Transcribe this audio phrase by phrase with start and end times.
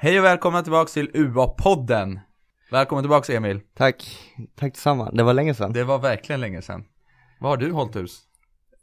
[0.00, 2.20] Hej och välkomna tillbaks till UA-podden.
[2.70, 3.60] Välkommen tillbaks Emil.
[3.74, 4.18] Tack,
[4.56, 5.10] tack detsamma.
[5.10, 5.72] Det var länge sedan.
[5.72, 6.84] Det var verkligen länge sedan.
[7.40, 8.22] Vad har du hållit hus?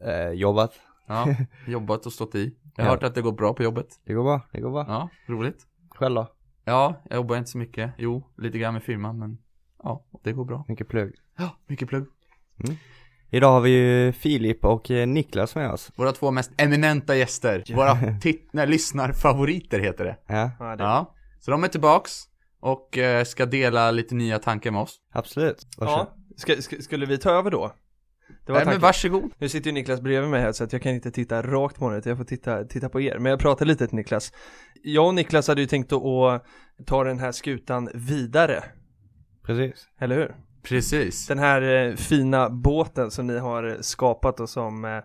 [0.01, 0.71] Eh, jobbat.
[1.07, 1.27] Ja,
[1.67, 2.55] jobbat och stått i.
[2.75, 2.93] Jag har Ja.
[2.95, 3.87] hört att det går bra på jobbet.
[4.05, 4.85] Det går bra, det går bra.
[4.87, 5.63] Ja, roligt.
[5.89, 6.27] Själv då?
[6.65, 7.91] Ja, jag jobbar inte så mycket.
[7.97, 9.37] Jo, lite grann med firman, men
[9.83, 10.65] ja, det går bra.
[10.67, 11.15] Mycket plugg.
[11.37, 12.07] Ja, mycket plugg.
[13.29, 15.91] Idag har vi ju Filip och eh, Niklas med oss.
[15.95, 17.63] Våra två mest eminenta gäster.
[17.75, 20.17] Våra titt- nej, lyssnarfavoriter heter det.
[20.27, 22.11] Ja, Ja, det, Ja, så de är tillbaks
[22.59, 24.97] och eh, ska dela lite nya tankar med oss.
[25.11, 25.67] absolut.
[25.77, 25.99] Varsågod.
[26.09, 26.15] ja.
[26.37, 27.71] Ska, ska, skulle vi ta över då?
[28.45, 29.31] Det var Nej, men varsågod.
[29.37, 31.85] Nu sitter ju Niklas bredvid mig här så att jag kan inte titta rakt på
[31.85, 33.17] honom jag får titta, titta på er.
[33.19, 34.31] Men jag pratar lite till Niklas.
[34.83, 36.45] Jag och Niklas hade ju tänkt att, att
[36.85, 38.63] ta den här skutan vidare,
[39.43, 39.87] Precis.
[39.99, 40.35] eller hur?
[40.65, 41.27] Precis.
[41.27, 44.99] Den här eh, fina båten som ni har skapat och som eh,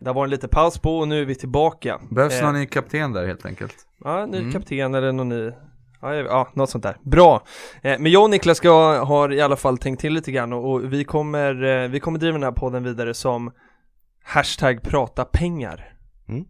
[0.00, 2.00] det har varit lite paus på och nu är vi tillbaka.
[2.10, 3.76] Behövs Eh, någon ny kapten där helt enkelt.
[4.04, 4.52] Ja, ny Mm.
[4.52, 5.52] kapten eller någon ny
[6.00, 6.96] Ja, något sånt där.
[7.02, 7.42] Bra!
[7.82, 10.70] Eh, men jag och Niklas ska, har i alla fall tänkt till lite grann och,
[10.72, 13.52] och vi, kommer, eh, vi kommer driva den här podden vidare som
[14.24, 15.96] Hashtag prata pengar.
[16.28, 16.44] Mm.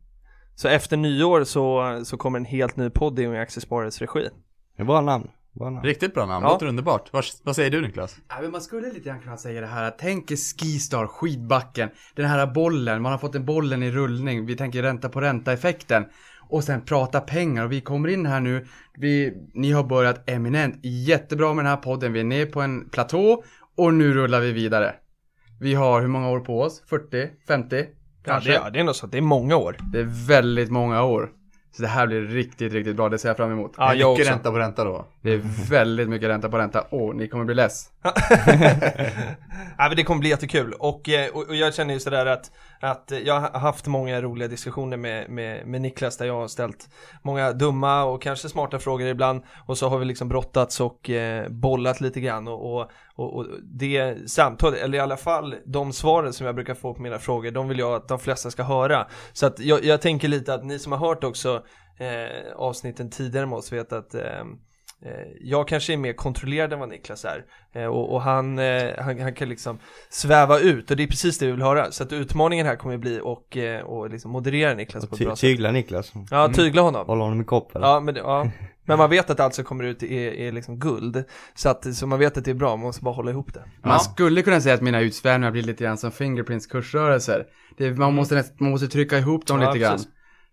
[0.54, 4.28] Så efter nyår så, så kommer en helt ny podd i Unga Aktiesparares regi.
[4.76, 5.28] Det är bra namn.
[5.54, 5.84] Bra namn.
[5.86, 6.52] Riktigt bra namn, Ja.
[6.52, 7.12] låter underbart.
[7.12, 8.16] Vad, vad säger du Niklas?
[8.28, 11.88] Ja, men man skulle lite grann kunna säga det här att tänk er Skistar, skidbacken,
[12.14, 15.52] den här bollen, man har fått en bollen i rullning, vi tänker ränta på ränta
[15.52, 16.04] effekten.
[16.48, 20.78] Och sen prata pengar och vi kommer in här nu, vi, ni har börjat eminent,
[20.82, 23.44] jättebra med den här podden, vi är ner på en platå
[23.76, 24.94] och nu rullar vi vidare.
[25.60, 26.82] Vi har hur många år på oss?
[26.86, 27.28] 40?
[27.48, 27.76] 50?
[27.76, 27.84] Ja,
[28.24, 28.50] Kanske?
[28.50, 29.76] det, ja, det är nog så, det är många år.
[29.92, 31.30] Det är väldigt många år.
[31.76, 33.74] Så det här blir riktigt, riktigt bra, det ser jag fram emot.
[33.76, 34.32] Ja, jag mycket också.
[34.32, 35.06] ränta på ränta då.
[35.22, 36.84] Det är väldigt mycket ränta på ränta.
[36.90, 37.90] Åh, ni kommer bli less.
[39.78, 42.50] Ja, men det kommer bli jättekul och, eh, och, och jag känner ju sådär att,
[42.84, 46.88] att jag har haft många roliga diskussioner med, med, med Niklas där jag har ställt
[47.22, 51.48] många dumma och kanske smarta frågor ibland och så har vi liksom brottats och eh,
[51.48, 56.32] bollat lite grann och, och, och, och det samtalet, eller i alla fall de svaren
[56.32, 59.06] som jag brukar få på mina frågor, de vill jag att de flesta ska höra.
[59.32, 61.62] Så att jag, jag tänker lite att ni som har hört också
[61.98, 64.44] eh, avsnitten tidigare med oss vet att eh,
[65.40, 69.20] jag kanske är mer kontrollerad än vad Niklas är eh, och, och han, eh, han,
[69.20, 69.78] han kan liksom
[70.08, 72.96] sväva ut och det är precis det vi vill höra så att utmaningen här kommer
[72.96, 76.12] bli och, eh, och liksom moderera Niklas på ett bra sätt tygla Niklas.
[76.30, 77.82] Ja, tygla honom Hålla honom i koppen.
[77.82, 78.50] Ja men, ja,
[78.86, 82.06] men man vet att allt som kommer ut är, är liksom guld så att så
[82.06, 83.98] man vet att det är bra, man måste bara hålla ihop det Man Ja.
[83.98, 87.44] skulle kunna säga att mina utsvävningar blir lite grann som Fingerprints kursrörelser.
[87.78, 89.92] Det, man, måste, man måste trycka ihop dem Ja, lite grann.
[89.92, 90.08] precis.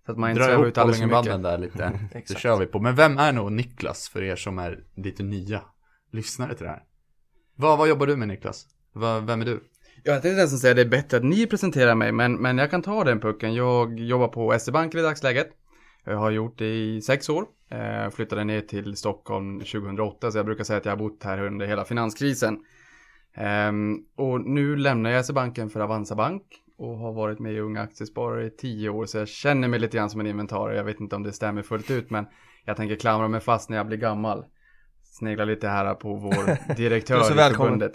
[0.05, 1.43] Så att man inte svävar ut alldeles för mycket.
[1.43, 1.99] där lite.
[2.27, 2.79] Det kör vi på.
[2.79, 5.61] Men vem är nog Niklas för er som är lite nya
[6.11, 6.83] lyssnare till det här?
[7.55, 8.65] Vad, vad jobbar du med Niklas?
[8.93, 9.63] Vad, vem är du?
[10.03, 12.57] Ja, Jag tänkte nästan säga att det är bättre att ni presenterar mig, men, men
[12.57, 13.53] jag kan ta den pucken.
[13.55, 15.47] Jag jobbar på SE-banken i dagsläget.
[16.05, 17.45] Jag har gjort det i sex år.
[17.69, 21.41] Eh, flyttade ner till Stockholm 2008, så jag brukar säga att jag har bott här
[21.45, 22.59] under hela finanskrisen.
[23.35, 26.43] Ehm, och nu lämnar jag SE-banken för Avanza Bank
[26.81, 29.97] och har varit med i Unga Aktiesparare i tio år, så jag känner mig lite
[29.97, 30.77] grann som en inventarie.
[30.77, 32.25] Jag vet inte om det stämmer fullt ut, men
[32.65, 34.45] jag tänker klamra mig fast när jag blir gammal.
[35.03, 37.91] Snegla lite här på vår direktör Du är så i förbundet.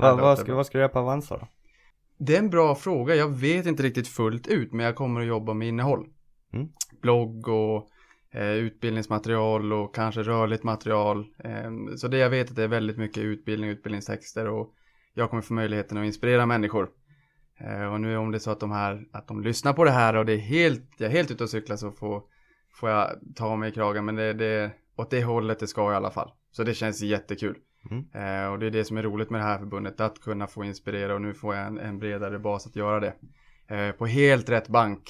[0.00, 1.48] vad, vad, ska, vad ska du göra på Avanza då?
[2.18, 3.14] Det är en bra fråga.
[3.14, 6.06] Jag vet inte riktigt fullt ut, men jag kommer att jobba med innehåll.
[6.52, 6.68] Mm.
[7.02, 7.88] Blogg och
[8.32, 11.26] eh, utbildningsmaterial och kanske rörligt material.
[11.44, 14.74] Eh, så det jag vet är att det är väldigt mycket utbildning, utbildningstexter och
[15.14, 16.88] jag kommer få möjligheten att inspirera människor.
[17.60, 19.90] Eh, och nu om det är så att de här, att de lyssnar på det
[19.90, 22.22] här och det är helt, jag är helt ute och cyklar så får,
[22.72, 24.04] får jag ta mig i kragen.
[24.04, 26.30] Men det, det, åt det hållet det ska i alla fall.
[26.52, 27.56] Så det känns jättekul.
[27.90, 28.04] Mm.
[28.14, 30.64] Eh, och det är det som är roligt med det här förbundet, att kunna få
[30.64, 33.14] inspirera och nu får jag en, en bredare bas att göra det.
[33.68, 35.02] Eh, på helt rätt bank.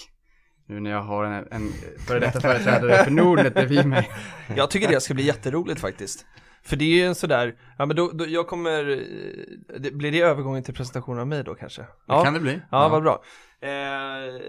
[0.67, 1.69] Nu när jag har en, en
[2.07, 4.11] före detta företrädare för Nordnet bredvid mig.
[4.57, 6.27] Jag tycker det ska bli jätteroligt faktiskt
[6.63, 10.13] För det är ju en sådär, ja men då, då jag kommer, eh, det, blir
[10.13, 11.83] det övergången till presentation av mig då kanske?
[11.83, 12.61] Det Ja, kan det bli.
[12.71, 13.23] ja, vad bra
[13.61, 13.71] eh,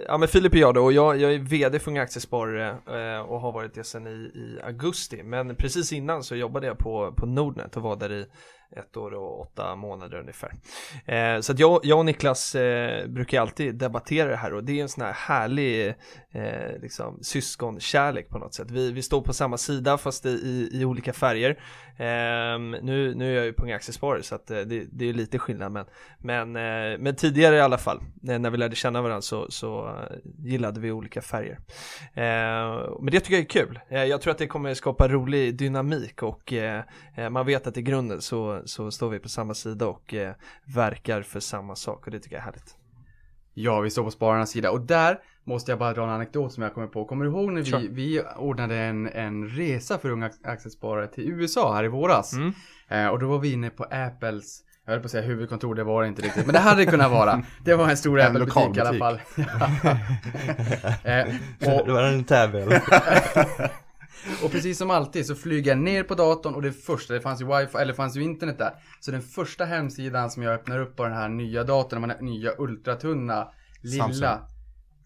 [0.08, 3.22] Ja men Filip är jag då och jag, jag är vd för Unga Aktiesparare eh,
[3.22, 7.14] och har varit det sedan i, i augusti Men precis innan så jobbade jag på,
[7.18, 8.26] på Nordnet och var där i
[8.78, 10.54] ett år och åtta månader ungefär.
[11.06, 14.80] Eh, så att jag, jag och Niklas eh, brukar alltid debattera det här och det
[14.80, 15.88] är en sån här härlig
[16.32, 18.72] eh, liksom, syskonkärlek på något sätt.
[18.72, 21.60] Vi, vi står på samma sida fast i, i, i olika färger.
[22.02, 25.40] Um, nu, nu är jag ju på Aktiesparare så att uh, det, det är lite
[25.40, 25.86] skillnad men,
[26.18, 29.94] men, uh, men tidigare i alla fall när vi lärde känna varandra så, så uh,
[30.38, 31.60] gillade vi olika färger.
[32.14, 33.80] Ehm, men det tycker jag är kul.
[33.90, 36.54] Jag tror att det kommer skapa rolig dynamik och
[37.32, 40.14] man vet att i grunden så, så står vi på samma sida och
[40.66, 42.81] verkar för samma sak och det tycker jag är härligt.
[43.54, 46.64] Ja, vi står på spararnas sida och där måste jag bara dra en anekdot som
[46.64, 47.06] jag kommer på.
[47.06, 47.88] Kommer du ihåg när vi, Sure.
[47.90, 52.34] vi ordnade en, en resa för unga aktiesparare till USA här i våras?
[52.34, 52.54] Mm.
[52.90, 55.84] Eh, och då var vi inne på Apples, jag höll på att säga huvudkontor, det
[55.84, 57.44] var det inte riktigt, men det hade det kunnat vara.
[57.66, 59.20] Det var en stor En Apple-butik i alla fall.
[61.04, 61.26] eh,
[61.80, 62.70] och, Det var en tävling.
[64.44, 67.42] Och precis som alltid så flyger jag ner på datorn och det första, det fanns
[67.42, 68.74] ju wifi, eller fanns ju internet där.
[69.00, 72.22] Så den första hemsidan som jag öppnar upp på den här nya datorn, den här
[72.22, 73.48] nya ultratunna,
[73.82, 74.04] lilla.
[74.06, 74.28] Samsung.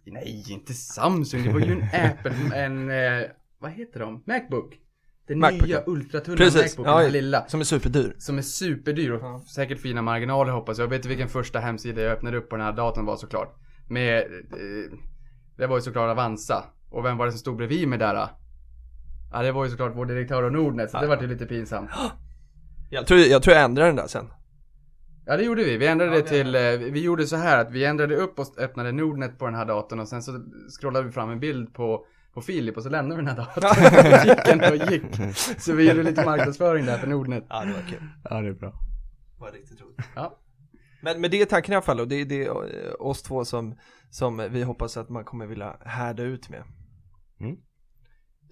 [0.05, 3.27] Nej, inte Samsung, det var ju en Apple, en, eh,
[3.59, 4.23] vad heter de?
[4.25, 4.73] Macbook.
[5.27, 7.45] Den Macbook, nya ultratunna Precis, Macbooken, ja, den lilla.
[7.47, 8.15] som är superdyr.
[8.17, 9.43] Som är superdyr och Ja.
[9.55, 10.85] säkert fina marginaler hoppas jag.
[10.85, 13.55] Jag vet inte vilken första hemsida jag öppnade upp på den här datorn var såklart.
[13.89, 14.97] Med, eh,
[15.57, 16.63] det var ju såklart Avanza.
[16.89, 18.27] Och vem var det som stod bredvid mig där?
[19.31, 21.89] Ja det var ju såklart vår direktör av Nordnet, så det var ju lite pinsamt.
[22.89, 24.25] Jag tror jag, tror jag ändrar den där sen.
[25.25, 26.61] Ja det gjorde vi, vi ändrade Ja, det till, eh,
[26.93, 29.99] vi gjorde så här att vi ändrade upp och öppnade Nordnet på den här datorn
[29.99, 30.31] och sen så
[30.79, 34.25] scrollade vi fram en bild på på Filip och så lämnade vi den här datorn
[34.25, 35.35] butiken och gick.
[35.61, 37.45] Så vi gjorde lite marknadsföring där för Nordnet.
[37.49, 38.07] Ja, det var kul.
[38.23, 38.71] Ja, det är bra.
[39.35, 39.99] Det var riktigt roligt.
[40.15, 40.39] Ja.
[41.01, 42.53] Men, men det är tanken i alla fall och det är det eh,
[42.99, 43.75] oss två som,
[44.09, 46.63] som vi hoppas att man kommer vilja härda ut med.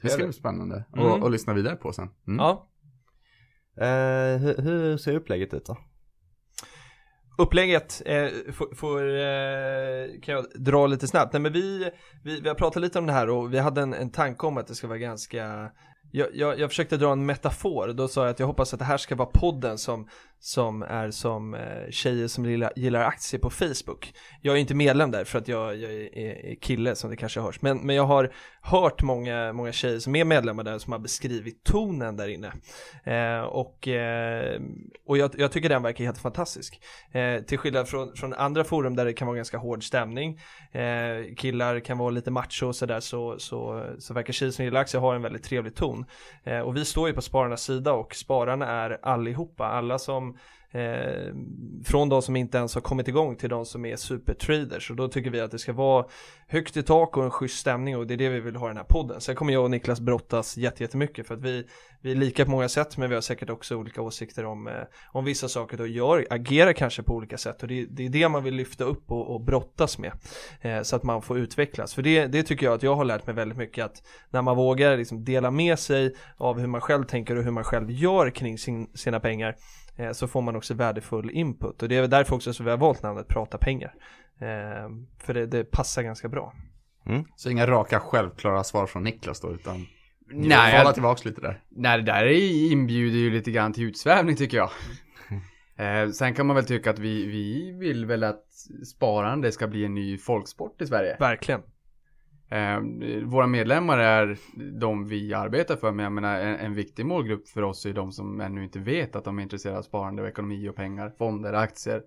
[0.03, 1.05] Det ska bli spännande Mm.
[1.05, 2.09] och, och lyssna vidare på sen.
[2.27, 2.39] Mm.
[2.39, 2.69] Ja,
[3.77, 5.77] Eh, hur, hur ser upplägget ut då?
[7.37, 11.33] upplägget eh, får, får eh, kan jag dra lite snabbt.
[11.33, 11.89] Nej men vi,
[12.23, 14.57] vi, vi har pratat lite om det här och vi hade en, en tanke om
[14.57, 15.71] att det ska vara ganska
[16.11, 18.85] jag, jag, jag försökte dra en metafor, då sa jag att jag hoppas att det
[18.85, 20.07] här ska vara podden som,
[20.45, 24.13] som är som eh, tjejer som gillar, gillar aktier på Facebook.
[24.41, 27.39] Jag är inte medlem där för att jag, jag är, är kille som det kanske
[27.39, 30.99] hörs, men, men jag har hört många, många tjejer som är medlemmar där som har
[30.99, 32.53] beskrivit tonen där inne.
[33.03, 34.61] Eh, och eh,
[35.05, 36.81] och jag, jag tycker den verkar helt fantastisk.
[37.11, 40.39] Eh, till skillnad från, från andra forum där det kan vara ganska hård stämning,
[40.71, 44.81] eh, killar kan vara lite macho och sådär, så, så, så verkar tjejer som gillar
[44.81, 46.05] aktier ha en väldigt trevlig ton.
[46.43, 50.32] Eh, och vi står ju på spararnas sida och spararna är allihopa, alla som
[50.73, 51.33] Eh,
[51.83, 55.07] från de som inte ens har kommit igång till de som är supertraders och då
[55.07, 56.05] tycker vi att det ska vara
[56.47, 58.69] högt i tak och en schysst stämning och det är det vi vill ha i
[58.69, 59.21] den här podden.
[59.21, 61.67] Sen kommer jag och Niklas brottas jättemycket för att vi,
[62.03, 64.73] vi är lika på många sätt men vi har säkert också olika åsikter om, eh,
[65.11, 68.29] om vissa saker och gör, agerar kanske på olika sätt och det, det är det
[68.29, 70.11] man vill lyfta upp och, och brottas med
[70.61, 71.93] eh, så att man får utvecklas.
[71.93, 74.57] För det, det tycker jag att jag har lärt mig väldigt mycket att när man
[74.57, 78.29] vågar liksom dela med sig av hur man själv tänker och hur man själv gör
[78.29, 79.55] kring sin, sina pengar
[79.97, 82.77] eh, så får man också värdefull input och det är därför också som vi har
[82.77, 83.93] valt namnet Prata pengar.
[84.39, 86.53] Eh, för det, det passar ganska bra.
[87.35, 89.85] Så inga raka självklara svar från Niklas då, utan
[90.35, 91.63] Nej, jag- tillbaks lite där.
[91.69, 94.69] Nej, det där är- inbjuder ju lite grann till utsvävning tycker jag.
[95.77, 98.45] Eh, sen kan man väl tycka att vi, vi vill väl att
[98.95, 101.17] sparande ska bli en ny folksport i Sverige.
[101.19, 101.61] Verkligen.
[102.49, 102.79] Eh,
[103.25, 104.37] våra medlemmar är
[104.79, 108.11] de vi arbetar för, men jag menar en, en viktig målgrupp för oss är de
[108.11, 111.53] som ännu inte vet att de är intresserade av sparande och ekonomi och pengar, fonder,
[111.53, 112.01] aktier.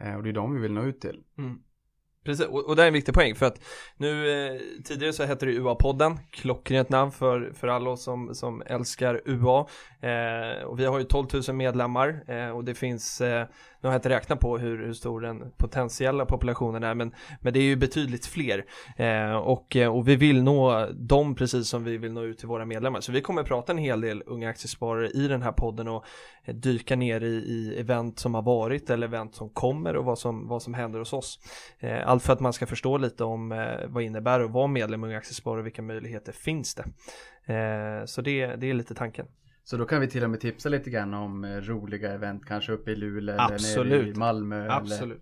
[0.00, 1.22] Eh, och det är de vi vill nå ut till.
[2.28, 3.60] Precis, och, och det är en viktig poäng för att
[3.96, 8.62] nu eh, tidigare så hette det UA-podden, klockrent namn för, för alla oss som, som
[8.66, 9.66] älskar UA.
[10.00, 13.46] Eh, och vi har ju 12 000 medlemmar eh, och det finns, eh,
[13.80, 17.52] nu har jag inte räknat på hur, hur stor den potentiella populationen är men, men
[17.52, 18.64] det är ju betydligt fler.
[18.96, 22.48] Eh, och, eh, och vi vill nå dem precis som vi vill nå ut till
[22.48, 23.00] våra medlemmar.
[23.00, 26.04] Så vi kommer prata en hel del unga aktiesparare i den här podden och
[26.44, 30.18] eh, dyka ner i, i event som har varit eller event som kommer och vad
[30.18, 31.38] som, vad som händer hos oss.
[31.78, 35.04] Eh, allt för att man ska förstå lite om eh, vad innebär att vara medlem
[35.04, 36.84] i Unga Aktiesparare och vilka möjligheter finns det.
[37.54, 39.26] Eh, Så det, det är lite tanken.
[39.64, 42.72] Så då kan vi till och med tipsa lite grann om eh, roliga event, kanske
[42.72, 44.16] uppe i Luleå eller nere Absolut.
[44.16, 44.64] i Malmö.
[44.64, 45.16] Eller,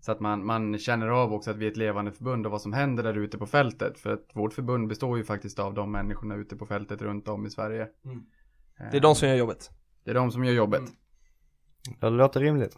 [0.00, 2.62] så att man, man känner av också att vi är ett levande förbund och vad
[2.62, 3.98] som händer där ute på fältet.
[3.98, 7.46] För att vårt förbund består ju faktiskt av de människorna ute på fältet runt om
[7.46, 7.88] i Sverige.
[8.04, 8.18] Mm.
[8.80, 9.70] Eh, Det är de som gör jobbet.
[10.04, 10.80] det är de som gör jobbet.
[10.80, 10.92] Mm.
[12.00, 12.76] Ja, det låter rimligt.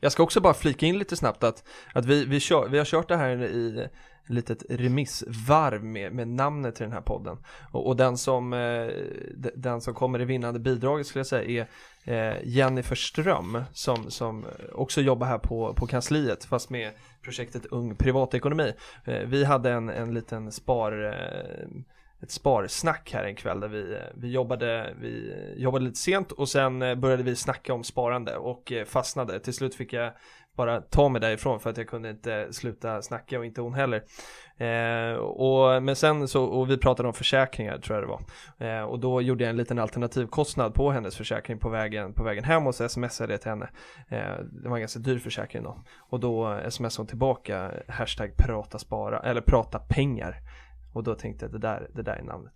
[0.00, 1.64] Jag ska också bara flika in lite snabbt att,
[1.94, 3.90] att vi, vi, kör, vi har kört det här i ett
[4.28, 7.38] litet remissvarv med, med namnet till den här podden.
[7.72, 8.88] Och, och den, som, eh,
[9.56, 11.66] den som kommer i vinnande bidraget skulle jag säga
[12.04, 17.66] är eh, Jennifer Ström som, som också jobbar här på, på kansliet fast med projektet
[17.66, 18.72] Ung Privatekonomi.
[19.04, 21.68] Eh, vi hade en, en liten spar eh,
[22.22, 26.48] ett sparsnack här en kväll där vi, eh, vi, jobbade, vi jobbade lite sent och
[26.48, 29.40] sen eh, började vi snacka om sparande och eh, fastnade.
[29.40, 30.12] Till slut fick jag
[30.58, 34.02] bara ta mig därifrån för att jag kunde inte sluta snacka och inte hon heller.
[34.56, 38.20] Eh, och, men sen så, och vi pratade om försäkringar tror jag det var.
[38.68, 42.44] Eh, och då gjorde jag en liten alternativkostnad på hennes försäkring på vägen, på vägen
[42.44, 43.70] hem och så smsade jag till henne.
[44.08, 45.84] Eh, det var en ganska dyr försäkring då.
[45.98, 50.36] Och då smsade hon tillbaka hashtag prata spara, eller prata pengar.
[50.98, 52.54] Och då tänkte jag det där, det där är namnet.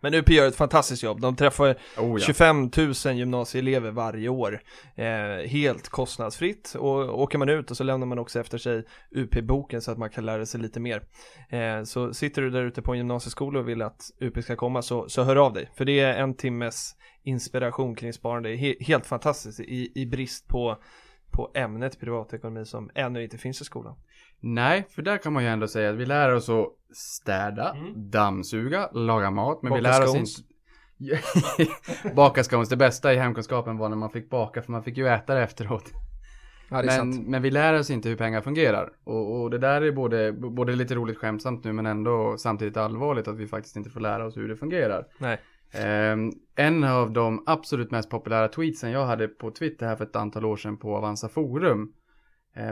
[0.00, 1.20] Men UP gör ett fantastiskt jobb.
[1.20, 2.26] De träffar Oh, ja.
[2.26, 4.60] 25 000 gymnasieelever varje år.
[4.94, 6.74] Eh, helt kostnadsfritt.
[6.78, 10.10] Och åker man ut och så lämnar man också efter sig UP-boken så att man
[10.10, 11.02] kan lära sig lite mer.
[11.48, 14.82] Eh, så sitter du där ute på en gymnasieskola och vill att UP ska komma
[14.82, 15.70] så, så hör av dig.
[15.74, 18.48] För det är en timmes inspiration kring sparande.
[18.48, 20.78] Det är he helt fantastiskt i, i brist på,
[21.30, 23.96] på ämnet privatekonomi som ännu inte finns i skolan.
[24.40, 26.66] Nej, för där kan man ju ändå säga att vi lär oss att
[26.96, 28.10] städa, Mm.
[28.10, 29.62] dammsuga, laga mat.
[29.62, 30.50] Men vi Baka lär oss inte...
[32.14, 32.68] baka scones.
[32.68, 35.42] Det bästa i hemkunskapen var när man fick baka för man fick ju äta det
[35.42, 35.84] efteråt.
[36.70, 38.92] Ja, det Men, men vi lär oss inte hur pengar fungerar.
[39.04, 43.28] Och, och det där är både, både lite roligt skämtsamt nu men ändå samtidigt allvarligt
[43.28, 45.06] att vi faktiskt inte får lära oss hur det fungerar.
[45.18, 45.38] Nej.
[45.72, 50.16] Ehm, en av de absolut mest populära tweetsen jag hade på Twitter här för ett
[50.16, 51.92] antal år sedan på Avanza Forum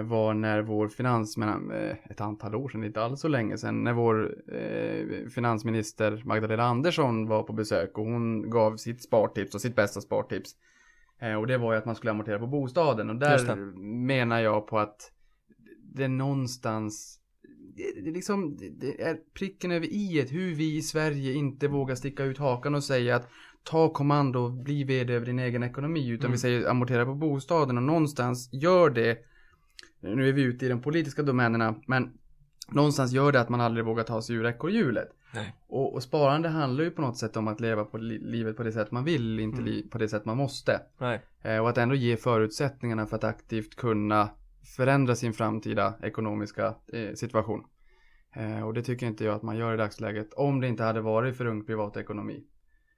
[0.05, 3.85] var när vår finans, men, eh, ett antal år sedan, inte alls så länge sedan,
[3.85, 9.61] när vår eh, finansminister Magdalena Andersson var på besök och hon gav sitt spartips och
[9.61, 10.51] sitt bästa spartips.
[11.21, 13.39] Eh, och det var ju att man skulle amortera på bostaden och där
[14.07, 15.13] menar jag på att
[15.95, 17.21] det någonstans
[17.77, 22.39] det, liksom, det- är pricken över i hur vi i Sverige inte vågar sticka ut
[22.39, 23.29] hakan och säga att
[23.63, 26.33] ta kommando och bli vd över din egen ekonomi utan Mm.
[26.33, 29.19] vi säger amortera på bostaden och någonstans gör det
[30.01, 32.13] nu är vi ute i de politiska domänerna men
[32.69, 35.09] någonstans gör det att man aldrig vågar ta sig ur ekorrhjulet.
[35.69, 38.63] Och, och sparande handlar ju på något sätt om att leva på li- livet på
[38.63, 39.89] det sätt man vill, inte Mm.
[39.89, 40.81] på det sätt man måste.
[41.43, 44.31] Eh, och att ändå ge förutsättningarna för att aktivt kunna
[44.77, 47.65] förändra sin framtida ekonomiska eh, situation.
[48.35, 51.01] Eh, och det tycker inte jag att man gör i dagsläget om det inte hade
[51.01, 52.45] varit för ung privatekonomi.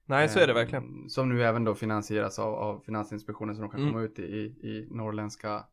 [0.06, 1.08] Nej, så är det Eh, verkligen.
[1.08, 3.92] Som nu även då finansieras av, av Finansinspektionen så de kan Mm.
[3.92, 5.64] komma ut i, i, i norrländska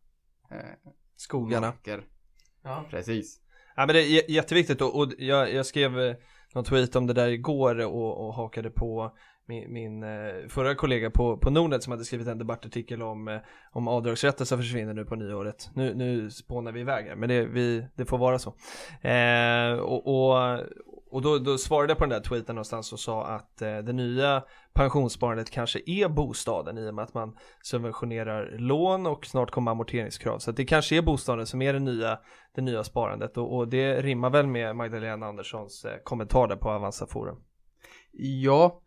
[0.52, 1.74] eh, Skogarna.
[2.64, 2.86] Ja.
[2.90, 3.40] Precis.
[3.76, 6.16] Ja men det är jätteviktigt och, och jag, jag skrev eh,
[6.54, 9.12] någon tweet om det där igår och, och hakade på
[9.48, 13.40] min, min eh, förra kollega på, på Nordnet som hade skrivit en debattartikel om, eh,
[13.72, 15.70] om avdragsrätten som försvinner nu på nyåret.
[15.76, 18.50] Nu, nu spånar vi iväg här men det, vi, det får vara så.
[19.08, 20.60] Eh, och och,
[21.12, 23.94] och då, då svarade jag på den där tweeten någonstans och sa att eh, det
[23.94, 29.72] nya pensionssparandet kanske är bostaden i och med att man subventionerar lån och snart kommer
[29.72, 30.40] amorteringskrav.
[30.40, 32.20] Så det kanske är bostaden som är det nya,
[32.56, 36.70] det nya sparandet och, och det rimmar väl med Magdalena Anderssons eh, kommentar där på
[36.70, 37.38] Avanza Forum.
[38.12, 38.82] Ja,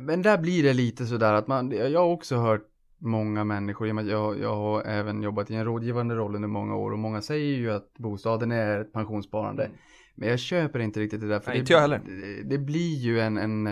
[0.00, 2.62] men- där blir det lite sådär att man, jag har också hört
[2.98, 6.98] många människor, jag, jag har även jobbat i en rådgivande roll under många år och
[6.98, 9.64] många säger ju att bostaden är ett pensionssparande.
[9.64, 9.76] Mm.
[10.14, 11.40] Men jag köper inte riktigt det där.
[11.40, 12.00] För Nej, det, inte jag heller.
[12.06, 13.66] Det, det blir ju en, en,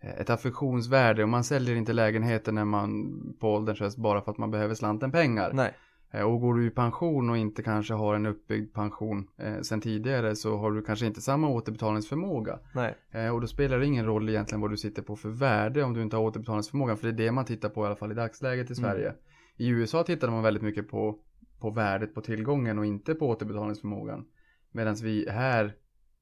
[0.00, 4.38] ett affektionsvärde och man säljer inte lägenheten när man på ålderns höst bara för att
[4.38, 5.50] man behöver slanten pengar.
[5.52, 5.74] Nej,
[6.10, 9.80] Eh, Och går du i pension och inte kanske har en uppbyggd pension eh, sen
[9.80, 12.58] tidigare så har du kanske inte samma återbetalningsförmåga.
[12.74, 15.82] nej, Eh, och då spelar det ingen roll egentligen vad du sitter på för värde
[15.82, 16.96] om du inte har återbetalningsförmågan.
[16.96, 18.90] För det är det man tittar på i alla fall i dagsläget i Mm.
[18.90, 19.14] Sverige.
[19.56, 21.18] I USA tittade man väldigt mycket på,
[21.60, 24.24] på värdet på tillgången och inte på återbetalningsförmågan.
[24.72, 25.74] Medan vi här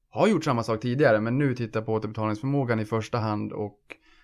[0.09, 3.79] har gjort samma sak tidigare men nu tittar på återbetalningsförmågan i första hand och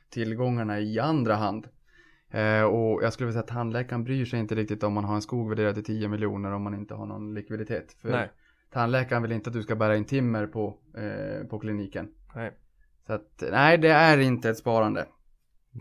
[0.09, 1.67] tillgångarna i andra hand.
[2.29, 5.15] Eh, och jag skulle vilja säga att tandläkaren bryr sig inte riktigt om man har
[5.15, 7.95] en skog värderad till 10 miljoner om man inte har någon likviditet.
[8.01, 8.31] För nej,
[8.71, 12.11] tandläkaren vill inte att du ska bära in timmer på, eh, på kliniken.
[12.35, 12.51] nej.
[13.07, 15.05] Så att, nej det är inte ett sparande.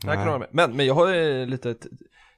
[0.04, 0.48] Nej.
[0.50, 1.74] Men, men jag har eh, lite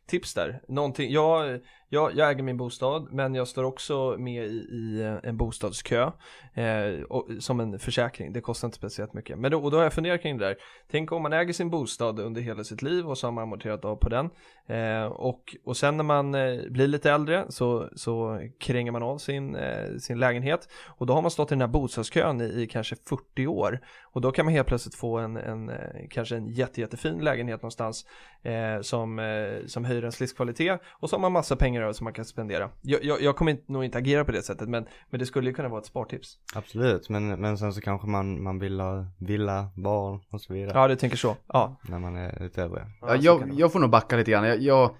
[0.06, 0.60] tips där.
[0.68, 1.60] Någonting, jag,
[1.94, 6.10] jag, jag äger min bostad men jag står också med i, i en bostadskö
[6.54, 8.32] eh, och, som en försäkring.
[8.32, 9.38] Det kostar inte speciellt mycket.
[9.38, 10.56] Men då, och då har jag funderat kring det där.
[10.90, 13.84] Tänk om man äger sin bostad under hela sitt liv och så har man amorterat
[13.84, 14.30] av på den.
[14.66, 19.18] Eh, och, och sen när man eh, blir lite äldre så, så kränger man av
[19.18, 22.66] sin, eh, sin lägenhet och då har man stått i den här bostadskön i, i
[22.66, 26.48] kanske 40 år och då kan man helt plötsligt få en, en eh, kanske en
[26.48, 28.06] jätte, jättefin lägenhet någonstans
[28.42, 32.04] eh, som, eh, som höjer ens livskvalitet och så har man massa pengar över som
[32.04, 32.70] man kan spendera.
[32.82, 35.48] Jag, jag, jag kommer inte, nog inte agera på det sättet men, men det skulle
[35.48, 36.38] ju kunna vara ett spartips.
[36.54, 40.78] Absolut, men, men sen så kanske man, man vill ha villa, barn och så vidare.
[40.78, 41.36] Ja, du tänker så.
[41.46, 41.80] Ja.
[41.88, 42.86] När man är äldre.
[43.00, 44.44] Ja, jag, jag får nog backa lite grann.
[44.44, 44.96] Jag, jag,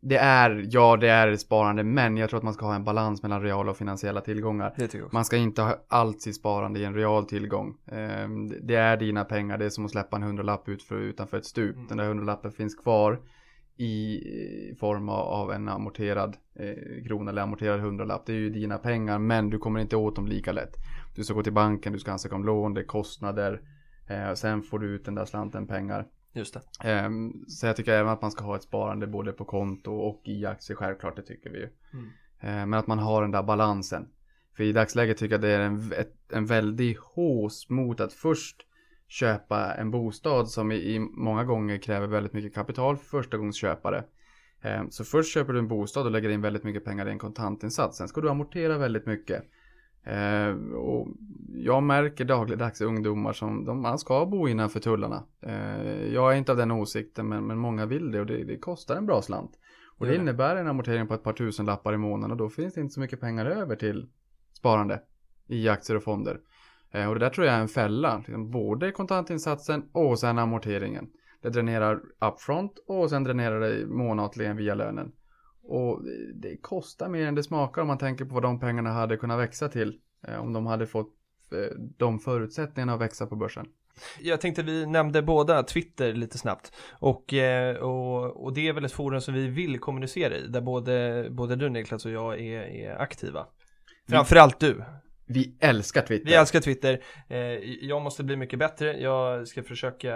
[0.00, 3.22] det är, ja det är sparande men jag tror att man ska ha en balans
[3.22, 4.74] mellan reala och finansiella tillgångar.
[4.76, 5.16] Det tycker jag också.
[5.16, 7.74] Man ska inte ha allt sitt sparande i en real tillgång.
[7.92, 11.36] Ehm, det är dina pengar, det är som att släppa en hundralapp ut för, utanför
[11.36, 11.76] ett stup.
[11.76, 11.88] Mm.
[11.88, 13.20] Den där hundralappen finns kvar
[13.78, 18.26] i form av, en amorterad eh, krona eller amorterad hundralapp.
[18.26, 20.76] Det är ju dina pengar men du kommer inte åt dem lika lätt.
[21.14, 23.60] Du ska gå till banken, du ska ansöka om lån, det är kostnader.
[24.06, 26.06] Eh, sen får du ut den där slanten pengar.
[26.32, 26.88] Just det.
[26.88, 30.22] Ehm, så jag tycker även att man ska ha ett sparande både på konto och
[30.24, 31.68] i aktier, självklart det tycker vi ju.
[31.92, 32.10] Mm.
[32.40, 34.08] Ehm, men att man har den där balansen.
[34.56, 38.67] För i dagsläget tycker jag det är en, ett, en väldig hås mot att först
[39.08, 44.04] köpa en bostad som i, många gånger kräver väldigt mycket kapital för förstagångsköpare.
[44.62, 47.18] Ehm, så först köper du en bostad och lägger in väldigt mycket pengar i en
[47.18, 47.98] kontantinsats.
[47.98, 49.44] Sen ska du amortera väldigt mycket.
[50.04, 51.08] Eh, och
[51.54, 55.24] jag märker dagligdags ungdomar som de, man ska bo innanför tullarna.
[55.40, 58.58] Eh, jag är inte av den åsikten men, men många vill det och det, det
[58.58, 59.58] kostar en bra slant.
[59.98, 60.18] Och det det.
[60.18, 62.94] innebär en amortering på ett par tusen lappar i månaden och då finns det inte
[62.94, 64.08] så mycket pengar över till
[64.52, 65.02] sparande
[65.46, 66.40] i aktier och fonder.
[66.92, 68.18] Eh, och det där tror jag är en fälla.
[68.18, 71.08] Liksom både kontantinsatsen och sen amorteringen.
[71.42, 75.12] Det dränerar upfront och sen dränerar det månatligen via lönen.
[75.62, 76.02] Och
[76.34, 79.38] det kostar mer än det smakar om man tänker på vad de pengarna hade kunnat
[79.38, 80.00] växa till.
[80.28, 81.14] Eh, om de hade fått
[81.52, 83.66] eh, de förutsättningarna att växa på börsen.
[84.20, 87.34] Jag tänkte vi nämnde båda Twitter lite snabbt och,
[87.80, 91.56] och, och det är väl ett forum som vi vill kommunicera i där både, både
[91.56, 93.46] du Niklas och jag är, är aktiva.
[94.08, 94.84] Framförallt du.
[95.28, 96.26] Vi älskar Twitter.
[96.26, 97.00] Vi älskar Twitter.
[97.28, 97.38] Eh,
[97.80, 99.00] jag måste bli mycket bättre.
[99.00, 100.14] Jag ska försöka,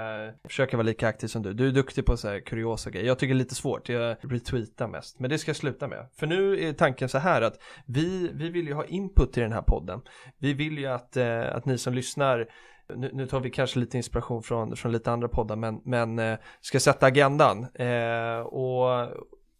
[0.49, 1.52] försöka vara lika aktiv som du.
[1.52, 3.07] Du är duktig på så här kuriosa grejer.
[3.07, 3.88] Jag tycker det är lite svårt.
[3.88, 5.19] Jag retweetar mest.
[5.21, 6.09] Men det ska jag sluta med.
[6.16, 9.52] För nu är tanken så här att vi, vi vill ju ha input i den
[9.52, 10.00] här podden.
[10.38, 12.49] Vi vill ju att, eh, att ni som lyssnar
[12.97, 16.38] nu, nu tar vi kanske lite inspiration från, från lite andra poddar men, men eh,
[16.61, 19.09] ska sätta agendan eh, och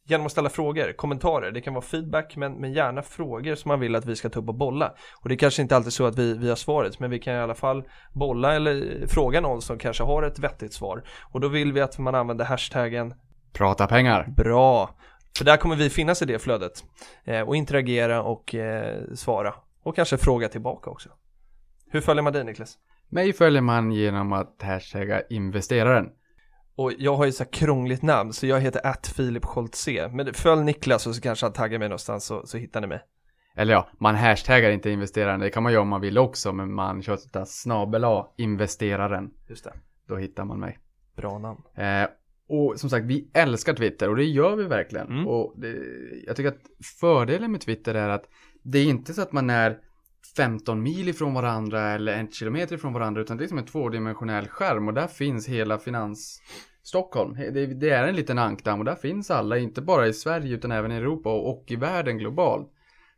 [0.05, 3.81] genom att ställa frågor, kommentarer, det kan vara feedback men, men gärna frågor som man
[3.81, 4.95] vill att vi ska ta upp och bolla.
[5.21, 7.35] Och det är kanske inte alltid så att vi, vi har svaret men vi kan
[7.35, 11.05] i alla fall bolla eller fråga någon som kanske har ett vettigt svar.
[11.33, 13.15] Och då vill vi att man använder hashtaggen
[13.53, 14.35] Prata pengar.
[14.37, 14.91] bra.
[15.39, 16.85] För där kommer vi finnas i det flödet
[17.25, 21.09] eh, och interagera och eh, svara och kanske fråga tillbaka också.
[21.91, 22.79] Hur följer man dig Niklas?
[23.09, 26.09] Mig följer man genom att hashtagga investeraren.
[26.77, 30.11] Och jag har ju så här krångligt namn så jag heter att Filip Scholtze.
[30.13, 33.01] Men följ Niklas och så kanske han taggar mig någonstans så, så hittar ni mig.
[33.55, 35.41] Eller ja, man hashtaggar inte investeraren.
[35.41, 36.53] Det kan man göra om man vill också.
[36.53, 39.31] Men man kör sådär snabel A, investeraren.
[39.49, 39.73] Just det.
[40.09, 40.79] Då hittar man mig.
[41.17, 41.61] Bra namn.
[41.77, 42.09] Eh,
[42.49, 45.07] och som sagt, vi älskar Twitter och det gör vi verkligen.
[45.07, 45.29] Mm.
[45.29, 45.77] Och det,
[46.27, 48.25] jag tycker att fördelen med Twitter är att
[48.63, 49.79] det är inte så att man är
[50.37, 54.49] 15 mil ifrån varandra eller en kilometer ifrån varandra utan det är som en tvådimensionell
[54.49, 56.43] skärm och där finns hela finans
[56.83, 57.35] Stockholm.
[57.35, 60.73] Det, det är en liten ankdamm och där finns alla, inte bara i Sverige utan
[60.73, 62.69] även i Europa och, och i världen globalt.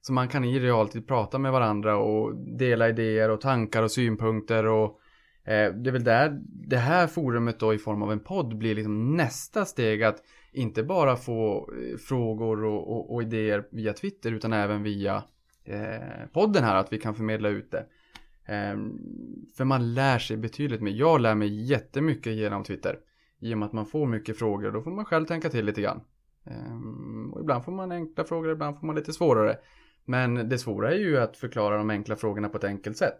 [0.00, 4.66] Så man kan i realtid prata med varandra och dela idéer och tankar och synpunkter
[4.66, 5.00] och
[5.46, 8.74] Eh, det är väl där det här forumet då i form av en podd blir
[8.74, 14.32] liksom nästa steg att inte bara få eh, frågor och, och, och idéer via Twitter
[14.32, 15.22] utan även via
[15.64, 17.86] eh, podden här att vi kan förmedla ut det.
[18.44, 18.76] Eh,
[19.56, 20.92] för man lär sig betydligt mer.
[20.92, 22.98] Jag lär mig jättemycket genom Twitter.
[23.40, 25.82] I och med att man får mycket frågor då får man själv tänka till lite
[25.82, 26.00] grann.
[26.46, 29.56] Eh, och ibland får man enkla frågor, ibland får man lite svårare.
[30.04, 33.18] Men det svåra är ju att förklara de enkla frågorna på ett enkelt sätt.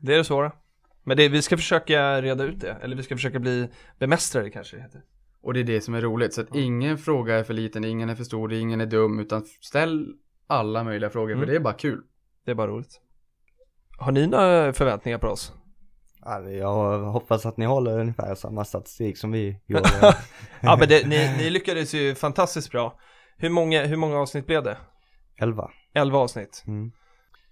[0.00, 0.52] Det är det svåra.
[1.02, 2.76] Men det, vi ska försöka reda ut det.
[2.82, 5.02] Eller vi ska försöka bli bemästrare kanske det heter.
[5.40, 6.34] Och det är det som är roligt.
[6.34, 9.18] Så att ingen fråga är för liten, ingen är för stor, ingen är dum.
[9.18, 10.14] Utan ställ
[10.46, 11.40] alla möjliga frågor Mm.
[11.40, 12.02] för det är bara kul.
[12.44, 13.00] Det är bara roligt.
[13.98, 15.52] Har ni några förväntningar på oss?
[16.24, 19.88] Ja, jag hoppas att ni håller ungefär samma statistik som vi gjorde.
[20.60, 22.98] Ja men det, ni, ni lyckades ju fantastiskt bra.
[23.36, 24.76] Hur många, hur många avsnitt blev det?
[25.36, 25.70] 11.
[25.94, 26.64] 11 avsnitt.
[26.66, 26.92] Mm.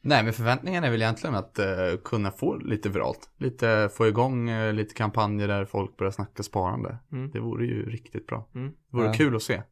[0.05, 1.66] Nej, men förväntningen är väl egentligen att eh,
[2.05, 3.31] kunna få lite viralt.
[3.38, 6.98] Lite, få igång eh, lite kampanjer där folk börjar snacka sparande.
[7.12, 7.31] Mm.
[7.31, 8.48] Det vore ju riktigt bra.
[8.55, 8.68] Mm.
[8.90, 9.12] Det vore Ja.
[9.12, 9.62] kul att se.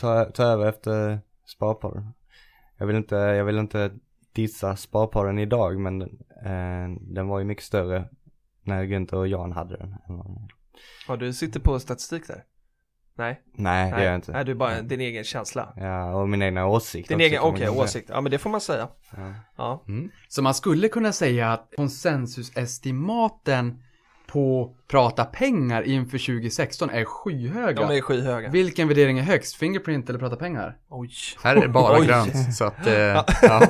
[0.00, 1.20] Ta, ta över efter
[1.56, 2.12] Sparpodden.
[2.76, 3.90] Jag vill inte, jag vill inte
[4.32, 8.08] dissa Sparpodden idag men eh, den var ju mycket större
[8.62, 9.94] när Günther och Jan hade den.
[11.08, 12.44] Ja du sitter på statistik där?
[13.18, 13.42] Nej?
[13.54, 14.32] Nej, det gör jag inte.
[14.32, 15.72] Nej, du är bara din egen känsla.
[15.76, 17.72] Ja, och min egna åsikt Din också, egen, okej, säga.
[17.82, 18.08] åsikt.
[18.12, 18.88] Ja men det får man säga.
[19.16, 19.34] Ja.
[19.56, 19.84] Ja.
[20.28, 23.82] Så man skulle kunna säga att konsensusestimaten
[24.26, 27.86] på prata pengar inför 2016 är skyhöga.
[27.86, 28.50] De är skyhöga.
[28.50, 29.56] Vilken värdering är högst?
[29.56, 30.76] Fingerprint eller prata pengar?
[30.88, 31.10] Oj.
[31.42, 32.06] Här är det bara Oj.
[32.06, 32.54] grönt.
[32.54, 32.94] Så att, eh,
[33.42, 33.62] ja.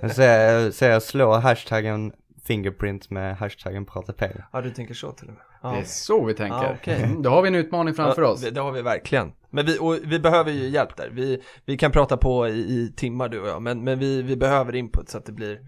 [0.00, 2.12] Jag säger, säger jag slår hashtaggen
[2.44, 4.48] fingerprint med hashtaggen prata pengar.
[4.52, 5.42] Ja du tänker så till och med.
[5.62, 5.70] Ja.
[5.72, 6.56] Det är så vi tänker.
[6.58, 7.02] Ja, okej.
[7.02, 8.40] Mm, Då har vi en utmaning framför Ja, oss.
[8.40, 9.32] Det, det har vi verkligen.
[9.50, 11.08] Men vi, och vi behöver ju hjälp där.
[11.12, 14.36] Vi, vi kan prata på i, i timmar du och jag, men, men vi, vi
[14.36, 15.58] behöver input så att det blir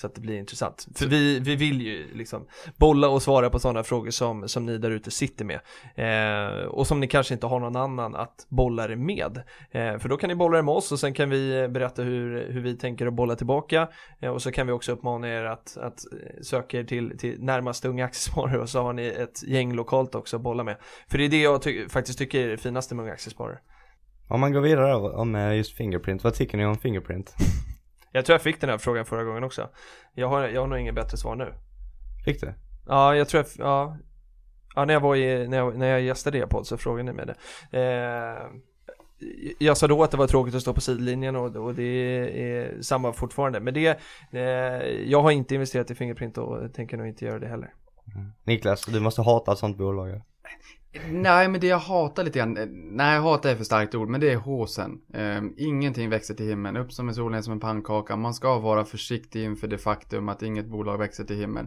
[0.00, 0.88] Så att det blir intressant.
[0.94, 4.78] För vi, vi vill ju liksom bolla och svara på sådana frågor som, som ni
[4.78, 5.60] där ute sitter med.
[5.94, 9.42] Eh, och som ni kanske inte har någon annan att bolla det med.
[9.70, 12.52] Eh, för då kan ni bolla det med oss och sen kan vi berätta hur,
[12.52, 13.88] hur vi tänker att bolla tillbaka.
[14.20, 16.00] Eh, och så kan vi också uppmana er att, att
[16.42, 20.36] söka er till, till närmaste Unga Aktiesparare och så har ni ett gäng lokalt också
[20.36, 20.76] att bolla med.
[21.10, 23.58] För det är det jag ty faktiskt tycker är det finaste med Unga Aktiesparare.
[24.28, 27.34] Om man går vidare om eh, just Fingerprint, vad tycker ni om Fingerprint?
[28.12, 29.68] Jag tror jag fick den här frågan förra gången också.
[30.14, 31.54] Jag har, jag har nog inget bättre svar nu.
[32.24, 32.54] Fick du?
[32.86, 33.96] Ja, jag tror jag, ja.
[34.74, 37.12] Ja, när jag var i, när jag, när jag gästade er podd så frågade ni
[37.12, 37.36] mig det.
[37.78, 38.46] Eh,
[39.58, 42.82] jag sa då att det var tråkigt att stå på sidlinjen och, och det är
[42.82, 43.60] samma fortfarande.
[43.60, 44.00] Men det,
[44.32, 44.40] eh,
[45.10, 47.74] jag har inte investerat i Fingerprint och tänker nog inte göra det heller.
[48.14, 48.32] Mm.
[48.44, 50.20] Niklas, du måste hata ett sånt bolag.
[51.10, 54.08] Nej, men det jag hatar lite grann, eh, nej jag hatar är för starkt ord,
[54.08, 55.00] men det är håsen.
[55.14, 58.16] Um, ingenting växer till himlen, upp som en sol, ner som en pannkaka.
[58.16, 61.66] Man ska vara försiktig inför det faktum att inget bolag växer till himlen.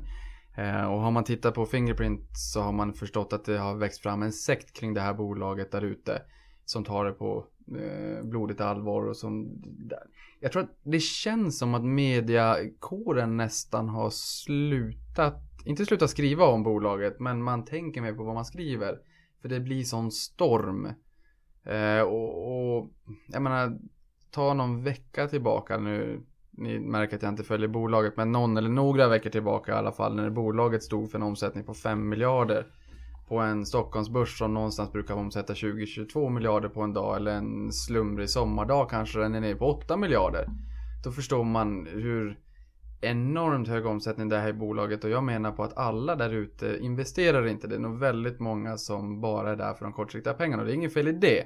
[0.57, 4.01] Uh, och har man tittat på Fingerprint så har man förstått att det har växt
[4.01, 6.21] fram en sekt kring det här bolaget där ute.
[6.65, 9.61] Som tar det på uh, blodigt allvar och som...
[10.39, 16.63] Jag tror att det känns som att mediakåren nästan har slutat, inte slutat skriva om
[16.63, 18.99] bolaget, men man tänker mer på vad man skriver.
[19.43, 20.85] För det blir sån storm.
[21.65, 22.89] Eh, och, och
[23.27, 23.77] jag menar,
[24.31, 26.21] ta någon vecka tillbaka nu.
[26.51, 29.91] Ni märker att jag inte följer bolaget, men någon eller några veckor tillbaka i alla
[29.91, 32.67] fall när bolaget stod för en omsättning på 5 miljarder
[33.27, 38.29] på en Stockholmsbörs som någonstans brukar omsätta 20-22 miljarder på en dag eller en slumrig
[38.29, 40.47] sommardag kanske den är nere på 8 miljarder.
[41.03, 42.39] Då förstår man hur
[43.03, 46.77] enormt hög omsättning det här i bolaget och jag menar på att alla där ute
[46.81, 47.67] investerar inte.
[47.67, 50.73] Det är nog väldigt många som bara är där för de kortsiktiga pengarna och det
[50.73, 51.43] är inget fel i det.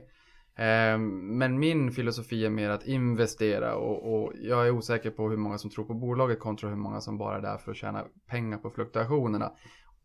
[0.56, 5.38] Ehm, men min filosofi är mer att investera och, och, jag är osäker på hur
[5.38, 8.06] många som tror på bolaget kontra hur många som bara är där för att tjäna
[8.30, 9.52] pengar på fluktuationerna.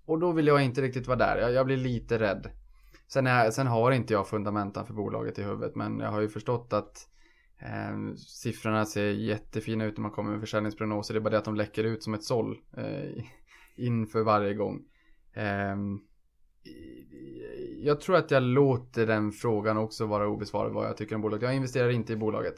[0.07, 2.51] Och då vill jag inte riktigt vara där, jag, jag blir lite rädd.
[3.09, 6.29] Sen, är, sen har inte jag fundamentan för bolaget i huvudet men jag har ju
[6.29, 7.09] förstått att
[7.65, 11.15] Eh, siffrorna ser jättefina ut när man kommer med försäljningsprognoser.
[11.15, 13.25] Det är bara det att de läcker ut som ett såll eh,
[13.77, 14.83] inför varje gång.
[15.33, 15.77] Eh,
[17.83, 21.43] jag tror att jag låter den frågan också vara obesvarad vad jag tycker om bolaget.
[21.43, 22.55] Jag investerar inte i bolaget.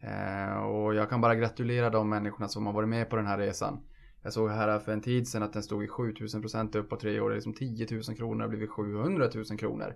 [0.00, 3.38] Ehm, och jag kan bara gratulera de människorna som har varit med på den här
[3.38, 3.80] resan.
[4.22, 7.20] Jag såg här för en tid sedan att den stod i 7000% upp på tre
[7.20, 7.30] år.
[7.30, 9.94] Det är liksom 10 000 kronor har blivit 700 000 kronor.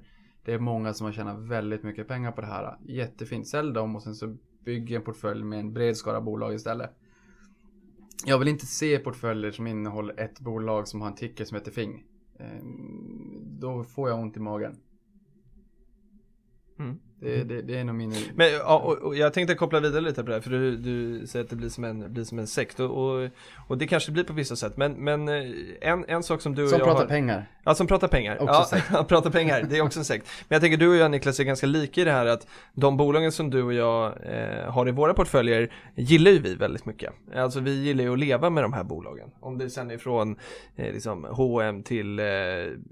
[0.48, 2.78] Det är många som har tjänat väldigt mycket pengar på det här.
[2.84, 3.48] Jättefint.
[3.48, 6.90] Sälj dem och sen så bygg en portfölj med en bred skara bolag istället.
[8.24, 11.70] Jag vill inte se portföljer som innehåller ett bolag som har en ticker som heter
[11.70, 12.04] FING.
[12.38, 14.76] Ehm, då får jag ont i magen.
[16.78, 16.98] Mm.
[17.20, 18.14] Det, det, det, är nog min...
[18.35, 21.26] Men ja, och, och, jag tänkte koppla vidare lite på det här, för du, du
[21.26, 23.31] säger att det blir som en, blir som en sekt och, och,
[23.66, 25.44] och det kanske blir på vissa sätt, men, men eh,
[25.81, 27.09] en, en sak som du och som jag pratar har...
[27.09, 27.46] pengar.
[27.64, 28.42] Ja, som pratar pengar.
[28.42, 28.88] Också ja, sekt.
[29.09, 30.26] pratar pengar, det är också en sekt.
[30.48, 32.96] Men jag tänker du och jag Niklas är ganska lika i det här att de
[32.96, 37.12] bolagen som du och jag eh, har i våra portföljer gillar ju vi väldigt mycket.
[37.35, 39.31] Alltså vi gillar ju att leva med de här bolagen.
[39.40, 40.37] Om det sen är från
[40.76, 42.26] eh, liksom H&M till, eh,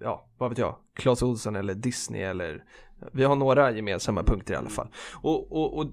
[0.01, 2.65] ja, vad vet jag, Clas Ohlson eller Disney eller
[3.13, 4.89] vi har några gemensamma punkter i alla fall.
[5.15, 5.87] Och, och, och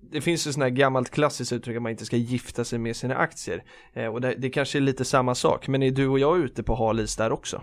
[0.00, 2.96] det finns ju sådana här gammalt klassiskt uttryck att man inte ska gifta sig med
[2.96, 3.64] sina aktier.
[3.92, 6.62] Eh, och det, det kanske är lite samma sak, men är du och jag ute
[6.62, 7.62] på hal is där också?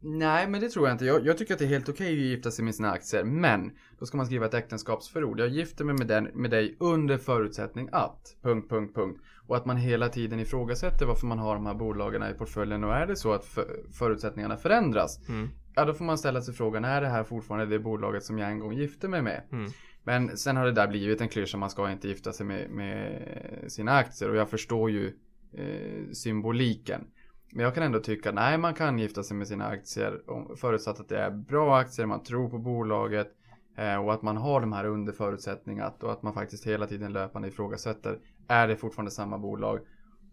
[0.00, 1.04] Nej, men det tror jag inte.
[1.04, 3.70] Jag, jag tycker att det är helt okej att gifta sig med sina aktier, men
[3.98, 5.40] då ska man skriva ett äktenskapsförord.
[5.40, 8.36] Jag gifter mig med, den, med dig under förutsättning att...
[8.42, 9.20] Punkt, punkt, punkt.
[9.46, 12.84] Och att man hela tiden ifrågasätter varför man har de här bolagen i portföljen.
[12.84, 15.48] Och är det så att för, förutsättningarna förändras, mm.
[15.76, 18.50] Ja då får man ställa sig frågan, är det här fortfarande det bolaget som jag
[18.50, 19.42] en gång gifte mig med?
[19.52, 19.70] Mm.
[20.04, 23.22] Men sen har det där blivit en klyscha, man ska inte gifta sig med, med
[23.68, 24.30] sina aktier.
[24.30, 25.12] Och jag förstår ju
[25.52, 27.06] eh, symboliken.
[27.52, 30.20] Men jag kan ändå tycka, nej man kan gifta sig med sina aktier
[30.56, 33.28] förutsatt att det är bra aktier, man tror på bolaget
[33.76, 36.86] eh, och att man har de här under förutsättning att och att man faktiskt hela
[36.86, 38.18] tiden löpande ifrågasätter.
[38.48, 39.80] Är det fortfarande samma bolag?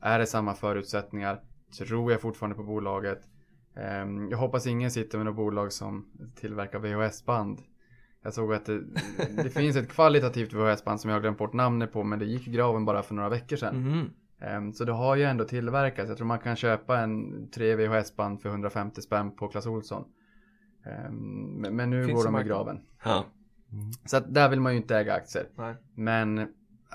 [0.01, 1.39] Är det samma förutsättningar?
[1.77, 3.19] Tror jag fortfarande på bolaget?
[3.75, 6.05] Eh, jag hoppas ingen sitter med något bolag som
[6.36, 7.59] tillverkar VHS-band.
[8.23, 8.83] Jag såg att det,
[9.43, 12.47] det finns ett kvalitativt VHS-band som jag har glömt bort namnet på men det gick
[12.47, 13.75] i graven bara för några veckor sedan.
[13.75, 14.09] Mm.
[14.43, 16.09] Ehm, så det har ju ändå tillverkats.
[16.09, 20.05] Jag tror man kan köpa en 3 VHS-band för 150 spänn på Clas Ohlson.
[20.86, 22.81] Ehm, men nu Finns går de i graven.
[23.03, 23.25] Ja.
[23.71, 23.91] Mm.
[24.05, 25.45] Så att där vill man ju inte äga aktier.
[25.55, 25.75] Nej.
[25.95, 26.36] Men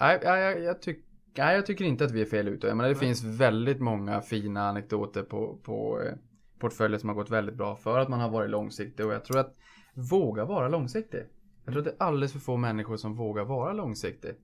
[0.01, 1.05] nej, jag, jag, tyck,
[1.37, 2.67] nej, jag tycker inte att vi är fel ute.
[2.67, 3.07] Jag menar, det nej.
[3.07, 6.15] finns väldigt många fina anekdoter på, på eh,
[6.59, 9.07] portföljer som har gått väldigt bra för att man har varit långsiktig.
[9.07, 9.55] Och jag tror att
[9.95, 11.23] våga vara långsiktig.
[11.65, 14.35] Jag tror att det är alldeles för få människor som vågar vara långsiktig.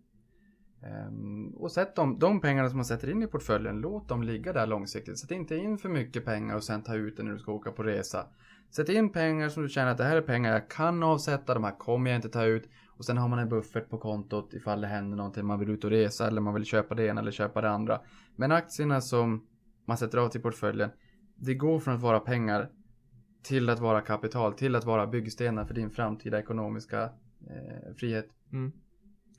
[0.83, 4.53] Ehm, och sätt de, de pengarna som man sätter in i portföljen, låt dem ligga
[4.53, 5.19] där långsiktigt.
[5.19, 7.73] Sätt inte in för mycket pengar och sen ta ut det när du ska åka
[7.73, 8.27] på resa.
[8.71, 11.65] Sätt in pengar som du känner att det här är pengar jag kan avsätta, de
[11.65, 12.69] här kommer jag inte ta ut.
[12.97, 15.85] Och sen har man en buffert på kontot ifall det händer någonting, man vill ut
[15.85, 18.01] och resa eller man vill köpa det ena eller köpa det andra.
[18.37, 19.47] Men aktierna som
[19.85, 20.91] man sätter av till portföljen,
[21.37, 22.71] det går från att vara pengar
[23.43, 27.03] till att vara kapital, till att vara byggstenar för din framtida ekonomiska
[27.51, 28.27] eh, frihet.
[28.53, 28.73] Mm.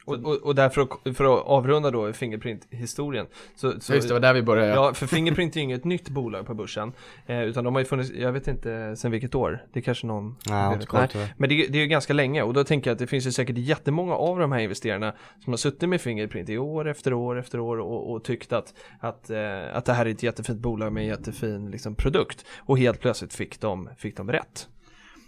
[0.06, 4.22] Och, och, och därför att, för att avrunda då Fingerprint-historien så, så Just det, var
[4.22, 4.72] där vi började.
[4.72, 6.94] Ja, för Fingerprint är ju inget nytt bolag på börsen
[7.26, 10.08] eh, Utan de har ju funnits, jag vet inte sen vilket år Det är kanske
[10.08, 11.34] någon Nej, på det.
[11.38, 13.32] Men det, det är ju ganska länge och då tänker jag att det finns ju
[13.32, 15.14] säkert jättemånga av de här investerarna
[15.44, 18.74] Som har suttit med Fingerprint i år efter år efter år och, och tyckt att,
[19.00, 22.80] att, eh, att det här är ett jättefint bolag med en jättefin liksom, produkt Och
[22.80, 24.68] helt plötsligt fick de, fick de rätt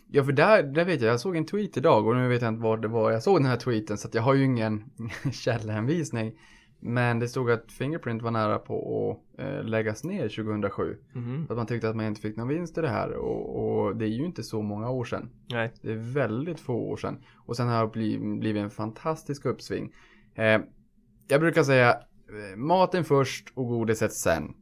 [0.09, 2.49] Ja, för där, där vet jag, jag såg en tweet idag och nu vet jag
[2.49, 4.83] inte var det var jag såg den här tweeten så att jag har ju ingen
[5.31, 6.33] källhänvisning.
[6.79, 10.97] Men det stod att Fingerprint var nära på att eh, läggas ner 2007.
[11.13, 11.47] Mhm.
[11.49, 14.05] Att man tyckte att man inte fick någon vinst i det här och, och det
[14.05, 15.29] är ju inte så många år sedan.
[15.51, 17.23] Nej, Det är väldigt få år sedan.
[17.45, 19.93] Och sen har det blivit, blivit en fantastisk uppsving.
[20.35, 20.61] Eh,
[21.27, 24.53] jag brukar säga eh, maten först och godiset sen.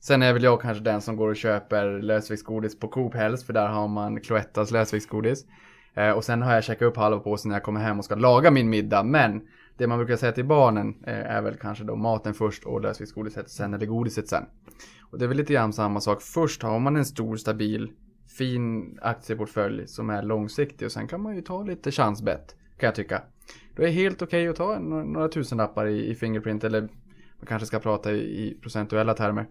[0.00, 3.52] Sen är väl jag kanske den som går och köper lösviktsgodis på Coop helst, för
[3.52, 5.44] där har man Cloettas lösviktsgodis.
[5.94, 8.14] Eh, och sen har jag käkat upp halva påsen när jag kommer hem och ska
[8.14, 9.02] laga min middag.
[9.02, 9.40] Men
[9.76, 13.50] det man brukar säga till barnen eh, är väl kanske då maten först och lösviktsgodiset
[13.50, 14.44] sen eller godiset sen.
[15.10, 16.22] Och det är väl lite grann samma sak.
[16.22, 17.92] Först har man en stor stabil
[18.38, 22.94] fin aktieportfölj som är långsiktig och sen kan man ju ta lite chansbett kan jag
[22.94, 23.22] tycka.
[23.76, 27.46] Då är det helt okej att ta några, några tusenlappar i, i Fingerprint eller man
[27.46, 29.46] kanske ska prata i, i procentuella termer.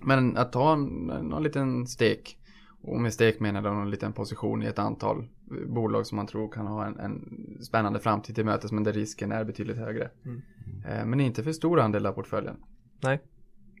[0.00, 2.38] Men att ta en, någon liten stek
[2.82, 5.28] och med stek menar jag någon liten position i ett antal
[5.66, 9.32] bolag som man tror kan ha en, en spännande framtid till mötes men där risken
[9.32, 10.10] är betydligt högre.
[10.24, 10.42] Mm.
[10.86, 12.56] Eh, Men inte för stor andel av portföljen.
[13.00, 13.20] nej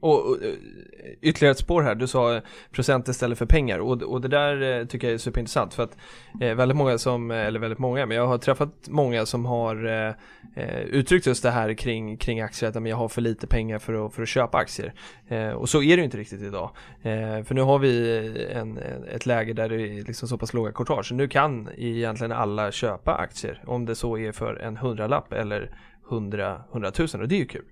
[0.00, 0.54] och, och eh,
[1.20, 2.40] ytterligare ett spår här, du sa
[2.72, 3.78] procent istället för pengar.
[3.78, 5.74] Och, och det där eh, tycker jag är superintressant.
[5.74, 5.96] För att
[6.40, 9.86] eh, väldigt många som, eh, eller väldigt många, men jag har träffat många som har
[10.56, 13.78] eh, uttryckt just det här kring, kring aktier, att men jag har för lite pengar
[13.78, 14.92] för att, för att köpa aktier.
[15.28, 16.70] Eh, och så är det ju inte riktigt idag.
[17.02, 18.78] Eh, för nu har vi en,
[19.12, 22.72] ett läge där det är liksom så pass låga courtage, så nu kan egentligen alla
[22.72, 25.78] köpa aktier, om det så är för en hundralapp eller
[26.08, 27.20] hundra, hundratusen.
[27.20, 27.64] Och det är ju kul.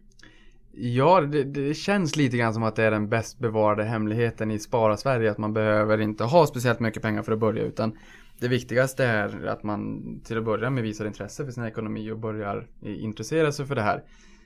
[0.77, 4.59] Ja, det, det känns lite grann som att det är den bäst bevarade hemligheten i
[4.59, 5.31] Spara Sverige.
[5.31, 7.63] Att man behöver inte ha speciellt mycket pengar för att börja.
[7.63, 7.99] Utan
[8.39, 12.19] det viktigaste är att man till att börja med visar intresse för sin ekonomi och
[12.19, 14.03] börjar eh, intressera sig för det här.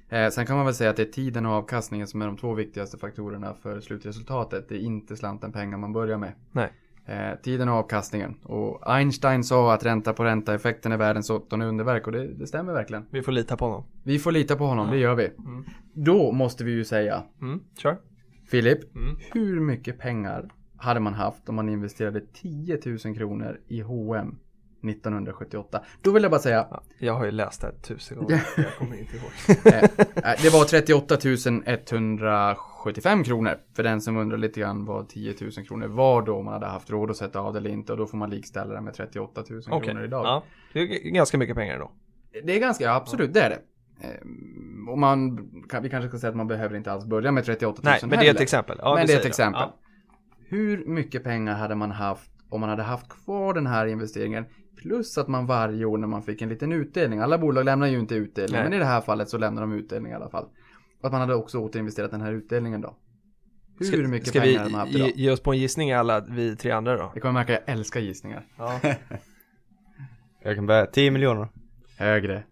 [0.08, 2.36] Eh, sen kan man väl säga att det är tiden och avkastningen som är de
[2.36, 4.68] två viktigaste faktorerna för slutresultatet.
[4.68, 6.32] Det är inte slanten pengar man börjar med.
[6.52, 6.72] Nej.
[7.08, 8.34] Eh, tiden och avkastningen.
[8.44, 12.46] Och Einstein sa att ränta på ränta effekten är världens åttonde underverk och det, det
[12.46, 13.06] stämmer verkligen.
[13.10, 13.84] Vi får lita på honom.
[14.02, 15.24] Vi får lita på honom, det gör vi.
[15.38, 15.64] Mm.
[15.94, 17.96] Då måste vi ju säga Mm, kör.
[18.50, 19.16] Filip, Mm.
[19.32, 24.38] hur mycket pengar hade man haft om man investerade 10 000 kronor i H&M
[24.90, 25.80] 1978?
[26.02, 28.74] Då vill jag bara säga, Ja, jag har ju läst det här tusen gånger, jag
[28.78, 29.30] kommer inte ihåg.
[29.66, 31.16] eh, eh, det var 38
[32.88, 33.58] 175 kronor.
[33.76, 36.66] För den som undrar lite grann vad 10 000 kronor var då, om man hade
[36.66, 37.92] haft råd att sätta av det eller inte.
[37.92, 40.24] Och då får man likställa det med 38 000 Okej, kronor idag.
[40.26, 40.42] ja.
[40.72, 41.90] Det är ganska mycket pengar då.
[42.44, 43.58] Det är ganska, ja, absolut, det är det.
[44.06, 45.36] Eh, Och man,
[45.82, 48.10] vi kanske ska säga att man behöver inte alls börja med 38 000 Nej, men
[48.10, 48.30] det är heller.
[48.34, 48.78] ett exempel.
[48.82, 49.62] Ja, men det är ett exempel.
[49.62, 49.78] Ja.
[50.48, 54.44] Hur mycket pengar hade man haft om man hade haft kvar den här investeringen
[54.76, 57.18] plus att man varje år när man fick en liten utdelning.
[57.18, 58.64] Alla bolag lämnar ju inte utdelning, Nej.
[58.64, 60.46] men i det här fallet så lämnar de utdelning i alla fall.
[61.02, 62.96] Att man hade också återinvesterat den här utdelningen då.
[63.78, 65.12] Hur Ska, mycket ska pengar vi man haft ge, idag?
[65.16, 67.10] ge oss på en gissning alla vi tre andra då?
[67.14, 68.46] Det kommer märka att jag älskar gissningar.
[68.58, 68.80] Ja.
[70.42, 71.48] Jag kan börja, 10 miljoner.
[71.96, 72.42] Högre.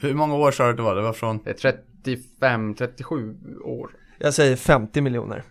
[0.00, 0.96] Hur många år sa du att det var?
[0.96, 1.40] Det var från...
[1.44, 1.54] Det är
[2.02, 3.90] 35, 37 år.
[4.18, 5.42] Jag säger 50 miljoner.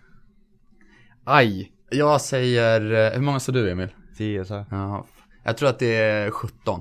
[1.24, 1.72] Aj!
[1.90, 2.92] Jag säger...
[2.92, 3.88] eh, Hur många sa du Emil?
[4.16, 4.64] 10 så.
[4.70, 5.06] Ja,
[5.44, 6.80] jag tror att det är 17.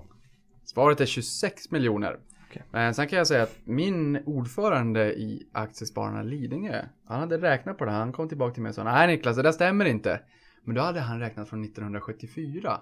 [0.66, 2.18] Svaret är 26 miljoner.
[2.50, 2.64] Okej.
[2.72, 7.86] Men sen kan jag säga att min ordförande i Aktiespararna Lidingö, han hade räknat på
[7.86, 7.92] det.
[7.92, 10.20] Han kom tillbaka till mig och sa, nej Niklas, det där stämmer inte.
[10.64, 12.78] Men då hade han räknat från 1974.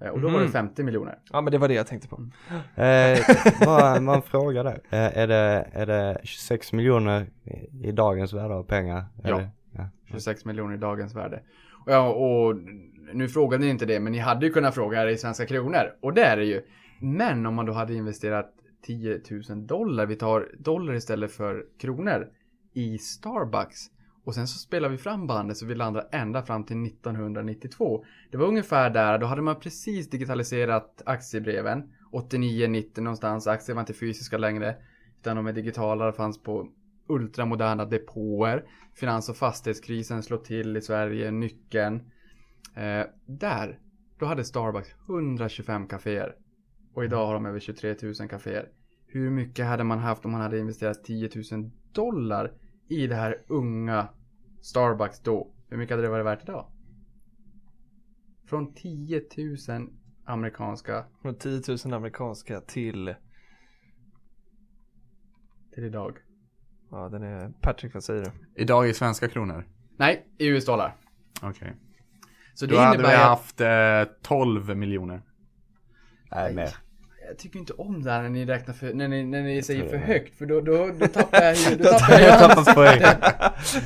[0.00, 0.52] Eh, Och då var det Mhm.
[0.52, 1.18] 50 miljoner.
[1.32, 2.16] Ja men det var det jag tänkte på.
[2.82, 3.18] Eh,
[3.66, 4.80] bara en fråga där.
[4.90, 7.26] Eh, är, det, är det 26 miljoner
[7.82, 9.04] i, dagens värde av pengar?
[9.24, 9.42] Ja.
[9.72, 9.88] Ja.
[10.10, 11.42] 26 miljoner i dagens värde.
[11.86, 12.56] Och, ja, och
[13.14, 15.46] nu frågade ni inte det, men ni hade ju kunnat fråga är det i svenska
[15.46, 15.82] kronor.
[16.02, 16.62] Och det är det ju.
[17.00, 18.50] Men om man då hade investerat
[18.82, 22.28] 10 000 dollar, vi tar dollar istället för kronor,
[22.72, 23.78] i Starbucks.
[24.24, 28.04] Och sen så spelar vi fram bandet så vi landar ända fram till 1992.
[28.30, 31.92] Det var ungefär där, då hade man precis digitaliserat aktiebreven.
[32.12, 34.76] 89-90 någonstans, aktier var inte fysiska längre.
[35.20, 36.68] Utan de är digitala det fanns på
[37.06, 38.64] ultramoderna depåer.
[38.94, 41.94] Finans och fastighetskrisen slår till i Sverige, nyckeln.
[42.74, 43.78] Eh, där,
[44.18, 46.34] då hade Starbucks 125 kaféer.
[46.94, 48.68] Och idag har de över 23 000 kaféer.
[49.06, 52.52] Hur mycket hade man haft om man hade investerat 10 000 dollar
[52.88, 54.08] i det här unga
[54.60, 55.54] Starbucks då?
[55.68, 56.66] Hur mycket hade det varit värt idag?
[58.46, 59.22] Från 10
[59.68, 59.88] 000
[60.24, 63.14] amerikanska Från 10 000 amerikanska till,
[65.74, 66.18] till idag.
[66.90, 68.30] ja den är, Patrick vad säger du?
[68.62, 69.64] Idag i svenska kronor.
[69.96, 70.96] Nej, i US-dollar.
[71.42, 71.76] Okej.
[72.54, 75.22] Så det Då hade vi haft eh, 12 miljoner.
[76.30, 76.76] Nej, mer.
[77.32, 79.84] Jag tycker inte om det här när ni räknar för, när ni, när ni säger
[79.88, 80.04] för det.
[80.04, 83.00] högt för då, då, då tappar jag ju, då tappar jag Jag tappar poäng.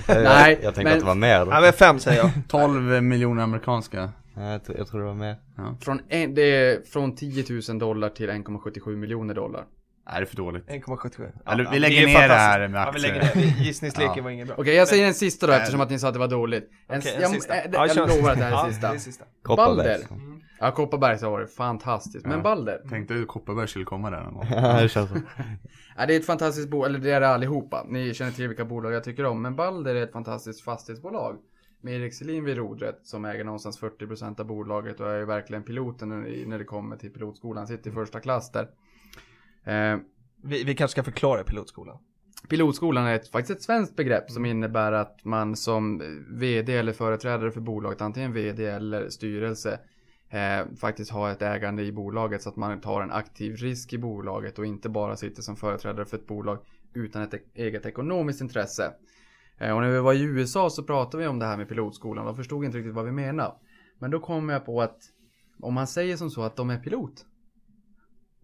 [0.09, 1.51] Nej, jag, jag tänkte men- att det var mer då.
[1.53, 4.11] Ja men fem säger jag 12 miljoner amerikanska.
[4.35, 5.37] Nej, jag, tror- jag tror det var mer.
[5.81, 9.65] Från, en, det är från 10 000 dollar till 1,77 miljoner dollar.
[10.09, 10.67] Nej, det är för dåligt.
[10.69, 13.47] 1,77 Eller, vi men lägger är ner det här med Ja vi lägger aktier.
[13.47, 14.23] ner, Vi- gissningsleken Ja.
[14.23, 15.61] var inget bra Okej, jag säger en sista då Nej.
[15.61, 16.71] eftersom att ni sa att det var dåligt.
[16.89, 17.55] En, Okej, en jag, sista.
[17.55, 18.09] äh, Ja, jag kör.
[18.09, 18.89] lovar att det här är Ja, sista.
[18.89, 20.03] det är sista Kopparberg.
[20.61, 22.27] Ja, Kopparberg så var det fantastiskt.
[22.27, 22.43] Men Ja.
[22.43, 24.47] Balder, Tänkte du Kopparberg skulle komma där någon gång.
[24.51, 25.17] Ja, det känns så.
[25.97, 27.85] ja, det är ett fantastiskt bolag, eller det är det allihopa.
[27.89, 29.43] Ni känner till vilka bolag jag tycker om.
[29.43, 31.37] Men Balder är ett fantastiskt fastighetsbolag.
[31.81, 35.63] Med Erik Selin vid rodret som äger någonstans 40% av bolaget och är ju verkligen
[35.63, 37.67] piloten när- när det kommer till pilotskolan.
[37.67, 38.69] Sitter i första klass där.
[39.65, 39.99] Eh,
[40.43, 41.99] vi, vi kanske ska förklara pilotskolan
[42.49, 47.51] Pilotskolan är ett, faktiskt ett svenskt begrepp som innebär att man som VD eller företrädare
[47.51, 49.81] för bolaget, antingen VD eller styrelse,
[50.31, 53.99] eh, faktiskt har ett ägande i bolaget så att man tar en aktiv risk i
[53.99, 56.59] bolaget och inte bara sitter som företrädare för ett bolag
[56.95, 58.93] utan ett e-, eget ekonomiskt intresse.
[59.59, 62.27] Eh, och när vi var i USA så pratade vi om det här med pilotskolan
[62.27, 63.55] och förstod inte riktigt vad vi menade.
[63.99, 64.99] Men då kom jag på att
[65.61, 67.27] om man säger som så att de är pilot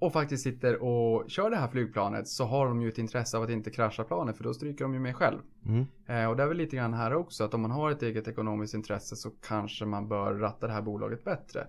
[0.02, 3.42] och faktiskt sitter och kör det här flygplanet så har de ju ett intresse av
[3.42, 5.38] att inte krascha planet för då stryker de ju med själv.
[5.66, 5.86] Mm.
[6.06, 8.28] Eh, och det är väl lite grann här också att om man har ett eget
[8.28, 11.66] ekonomiskt intresse så kanske man bör ratta det här bolaget bättre.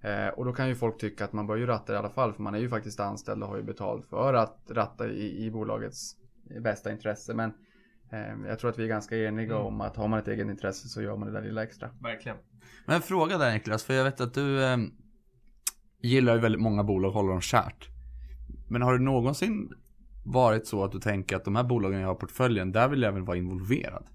[0.00, 2.10] Eh, och då kan ju folk tycka att man bör ju ratta det i alla
[2.10, 5.44] fall för man är ju faktiskt anställd och har ju betalt för att ratta i,
[5.46, 6.16] i bolagets
[6.60, 7.34] bästa intresse.
[7.34, 7.52] Men
[8.10, 9.66] eh, jag tror att vi är ganska eniga Mm.
[9.66, 11.90] om att har man ett eget intresse så gör man det där lilla extra.
[12.02, 12.36] Verkligen
[12.86, 14.76] Men en fråga där Niklas, för jag vet att du eh,
[16.06, 17.88] gillar ju väldigt många bolag och håller dem kärt.
[18.68, 19.70] Men har det någonsin
[20.24, 23.02] varit så att du tänker att de här bolagen jag har i portföljen, där vill
[23.02, 24.06] jag väl vara involverad?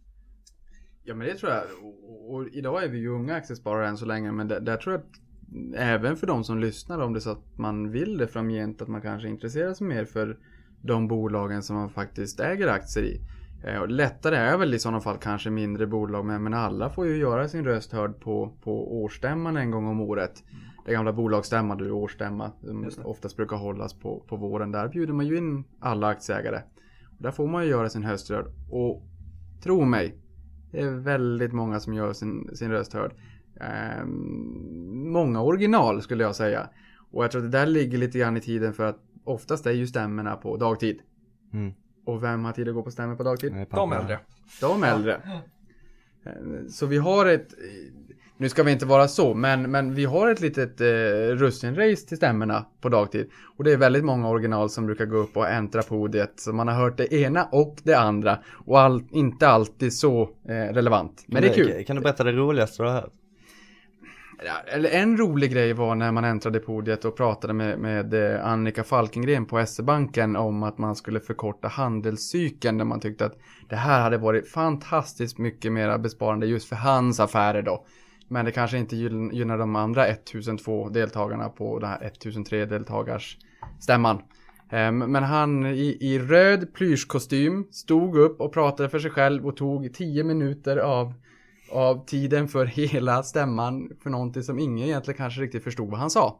[1.03, 1.63] Ja men det tror jag.
[1.83, 4.31] Och, och idag är vi ju unga aktiesparare än så länge.
[4.31, 5.11] Men där, där tror jag att
[5.75, 8.81] även för de som lyssnar om det är så att man vill det framgent.
[8.81, 10.37] Att man kanske intresserar sig mer för
[10.81, 13.21] de bolagen som man faktiskt äger aktier i.
[13.63, 16.25] Eh, och lättare är väl i sådana fall kanske mindre bolag.
[16.25, 20.01] Men, men alla får ju göra sin röst hörd på, på årsstämman en gång om
[20.01, 20.43] året.
[20.85, 22.51] Det gamla bolagsstämman, du årsstämma.
[22.61, 24.71] Som oftast brukar hållas på, på våren.
[24.71, 26.61] Där bjuder man ju in alla aktieägare.
[27.17, 28.45] Och där får man ju göra sin röst hörd.
[28.69, 29.03] Och
[29.63, 30.17] tro mig,
[30.71, 33.13] det är väldigt många som gör sin, sin röst hörd.
[33.59, 36.69] Ehm, många original skulle jag säga.
[37.11, 39.71] Och jag tror att det där ligger lite grann i tiden för att oftast är
[39.71, 40.99] ju stämmorna på dagtid.
[41.53, 41.73] Mm.
[42.05, 43.53] Och vem har tid att gå på stämmor på dagtid?
[43.53, 44.19] Nej, De äldre
[44.61, 45.21] De äldre.
[46.25, 46.31] Eh,
[46.69, 47.47] Så vi har ett,
[48.37, 50.85] nu ska vi inte vara så, men, men vi har ett litet eh,
[51.35, 53.29] russinrace till stämmorna på dagtid.
[53.57, 56.33] Och det är väldigt många original som brukar gå upp och äntra podiet.
[56.35, 58.39] Så man har hört det ena och det andra.
[58.65, 61.23] Och all, inte alltid så eh, relevant.
[61.27, 61.85] Men det är kul.
[61.85, 63.13] Kan du berätta det roligaste du har hört?
[64.65, 68.83] Eller en rolig grej var när man äntrade podiet och pratade med, med eh, Annika
[68.83, 73.37] Falkengren på SE-banken om att man skulle förkorta handelscykeln där man tyckte att
[73.69, 77.85] det här hade varit fantastiskt mycket mer besparande just för hans affärer då.
[78.27, 83.37] Men det kanske inte gynnar de andra 1002 deltagarna på den här 1003 deltagars
[83.79, 84.21] stämman.
[84.69, 89.57] Ehm, men han i, i röd plyschkostym stod upp och pratade för sig själv och
[89.57, 91.13] tog 10 minuter av
[91.71, 96.09] av tiden för hela stämman för någonting som ingen egentligen kanske riktigt förstod vad han
[96.09, 96.39] sa.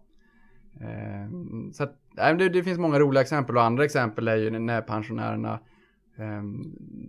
[0.81, 1.29] Eh,
[1.73, 1.95] så att,
[2.37, 5.59] det, det finns många roliga exempel och andra exempel är ju när pensionärerna
[6.17, 6.43] eh,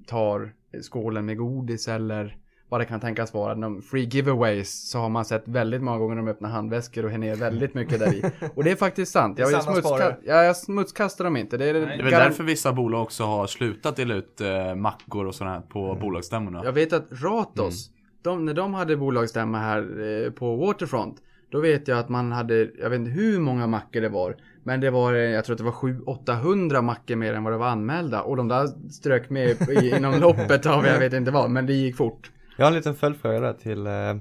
[0.06, 2.36] tar skålen med godis eller
[2.72, 3.54] vad det kan tänkas vara.
[3.54, 7.10] De free giveaways så har man sett väldigt många gånger när de öppnar handväskor och
[7.10, 8.22] har ner väldigt mycket där i.
[8.54, 9.38] Och det är faktiskt sant.
[9.38, 11.56] Jag, jag, smutskast, ja, jag smutskastar dem inte.
[11.56, 11.82] Det är, Nej.
[11.82, 15.54] Det är väl därför vissa bolag också har slutat dela ut eh, mackor och sådana
[15.54, 16.64] här på bolagsstämmorna.
[16.64, 17.90] Jag vet att Ratos,
[18.22, 21.16] de, när de hade bolagsstämma här eh, på Waterfront,
[21.50, 24.80] då vet jag att man hade, jag vet inte hur många mackor det var, men
[24.80, 27.68] det var, eh, jag tror att det var 700-800 mackor mer än vad det var
[27.68, 28.22] anmälda.
[28.22, 31.96] Och de där strök med inom loppet av jag vet inte vad, men det gick
[31.96, 32.30] fort.
[32.56, 34.16] Jag har en liten följdfråga där till, eh,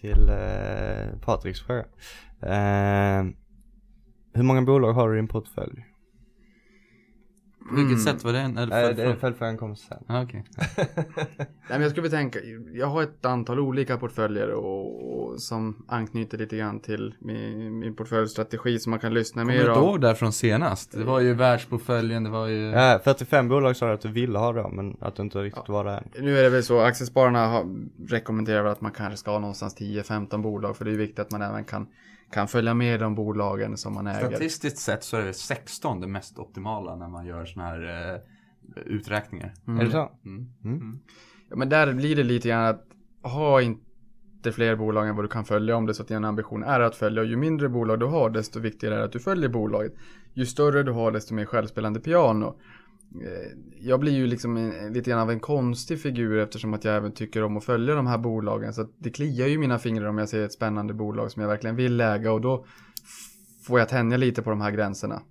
[0.00, 1.84] till eh, Patriks fråga.
[2.42, 3.24] Eh,
[4.34, 5.84] hur många bolag har du i din portfölj?
[7.70, 8.38] På vilket sätt var det?
[8.38, 9.98] En, eller, Nej, för, det- för, följdfrågan kommer sen.
[10.06, 10.44] ah, okej.
[11.36, 12.38] Nej, men jag skulle tänka,
[12.72, 17.96] jag har ett antal olika portföljer och, och som anknyter lite grann till min, min
[17.96, 19.84] portföljstrategi som man kan lyssna Kommer mer du inte av.
[19.84, 20.92] ihåg där från senast?
[20.92, 22.60] Det var ju världsportföljen, det var ju...
[22.70, 25.68] Ja, 45 bolag sa du att du ville ha då, men att du inte riktigt
[25.68, 26.06] var där.
[26.20, 27.66] Nu är det väl så, Aktiespararna har,
[28.08, 31.30] rekommenderar väl att man kanske ska ha någonstans 10-15 bolag för det är viktigt att
[31.30, 31.86] man även kan,
[32.30, 34.28] kan följa med de bolagen som man äger.
[34.28, 38.20] Statistiskt sett så är det 16 det mest optimala när man gör såna här eh,
[38.86, 39.54] uträkningar.
[39.66, 40.10] Är det så?
[40.24, 41.00] Mm.
[41.50, 42.86] Ja, men där blir det lite grann att
[43.22, 46.62] ha inte fler bolag än vad du kan följa om det så att din ambition
[46.62, 47.22] är att följa.
[47.22, 49.92] Och ju mindre bolag du har desto viktigare är det att du följer bolaget.
[50.34, 52.58] Ju större du har desto mer självspelande piano.
[53.14, 53.48] Eh,
[53.80, 57.12] Jag blir ju liksom en, lite grann av en konstig figur eftersom att jag även
[57.12, 58.72] tycker om att följa de här bolagen.
[58.72, 61.48] Så att det kliar ju mina fingrar om jag ser ett spännande bolag som jag
[61.48, 62.64] verkligen vill äga och då
[63.66, 65.22] får jag tänja lite på de här gränserna.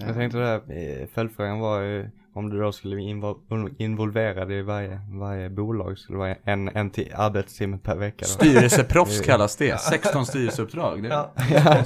[0.00, 0.54] Jag tänkte det
[1.00, 6.16] eh, följdfrågan var ju om du då skulle invol- involverad i varje, varje bolag, skulle
[6.16, 8.44] det vara en, en ti- arbetstimme per vecka då?
[8.44, 9.80] Styrelseproffs kallas det.
[9.80, 11.02] 16 styrelseuppdrag.
[11.02, 11.32] Det Ja.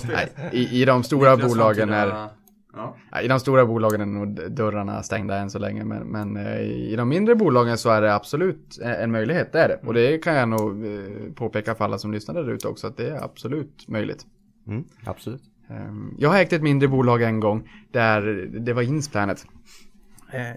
[0.09, 2.29] Nej, i, I de stora Niklas bolagen är
[2.73, 2.97] Ja.
[3.23, 6.97] I de stora bolagen är nog dörrarna stängda än så länge, men, men eh, i
[6.97, 9.81] de mindre bolagen så är det absolut eh, en möjlighet, det är det.
[9.87, 12.97] Och det kan jag nog eh, påpeka för alla som lyssnar där ute också, att
[12.97, 14.27] det är absolut möjligt.
[14.67, 15.43] Mm, absolut.
[15.69, 18.23] Ehm, Jag har ägt ett mindre bolag en gång där
[18.61, 19.47] det var Insplanet.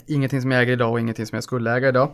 [0.08, 2.10] Ingenting som jag äger idag och ingenting som jag skulle äga idag.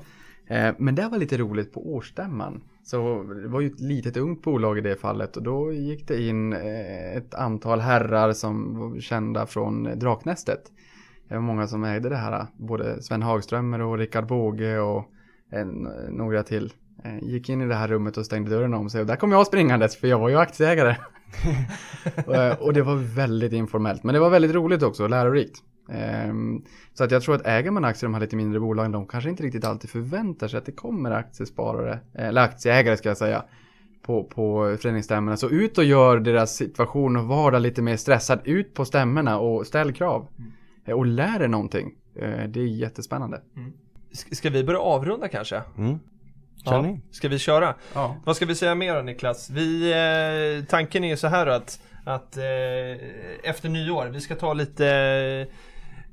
[0.77, 2.61] Men det var lite roligt på årsstämman.
[2.89, 6.21] Så det var ju ett litet ungt bolag i det fallet och då gick det
[6.21, 10.61] in eh, ett antal herrar som var kända från Draknästet.
[11.27, 15.05] Det var många som ägde det här, både Sven Hagströmer och Rickard Båge och
[15.51, 16.73] en, några till.
[17.03, 19.31] Eh, Gick in i det här rummet och stängde dörren om sig och där kom
[19.31, 20.95] jag springandes för jag var ju aktieägare.
[22.27, 24.03] Eh, och det var väldigt informellt.
[24.03, 25.63] Men det var väldigt roligt också och lärorikt.
[25.91, 26.63] Ehm,
[26.93, 29.07] Så att jag tror att äger man aktier i de här lite mindre bolagen, de
[29.07, 33.43] kanske inte riktigt alltid förväntar sig att det kommer aktiesparare, eller aktieägare ska jag säga,
[34.01, 35.37] på, på föreningsstämmorna.
[35.37, 38.39] Så ut och gör deras situation och vardag lite mer stressad.
[38.43, 40.27] Ut på stämmorna och ställ krav.
[40.85, 41.91] Eh, Och lär er någonting.
[42.15, 43.41] Eh, Det är jättespännande.
[44.13, 45.61] Sk- Ska vi börja avrunda kanske?
[45.77, 45.99] Mm.
[46.65, 47.01] Kör ni?
[47.11, 47.75] Ska vi köra?
[47.93, 48.15] Ja.
[48.25, 49.49] Vad ska vi säga mer då Niklas?
[49.49, 52.43] Vi, eh, tanken är ju så här att, att eh,
[53.43, 55.53] efter nyår, vi ska ta lite eh,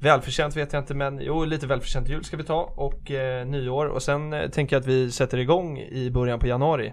[0.01, 3.87] välförtjänt vet jag inte men jo lite välförtjänt jul ska vi ta och eh, nyår
[3.87, 6.93] och sen eh, tänker jag att vi sätter igång i början på januari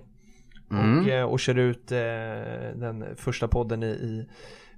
[0.72, 1.00] Mm.
[1.00, 1.98] och, eh, och kör ut eh,
[2.76, 4.28] den första podden i, i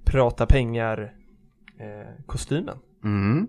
[0.04, 1.12] Prata pengar
[1.80, 2.78] eh, kostymen.
[3.04, 3.46] Mm.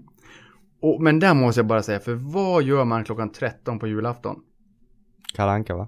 [0.82, 4.40] Och, men där måste jag bara säga, för vad gör man klockan 13 på julafton?
[5.36, 5.88] Kalle Anka va?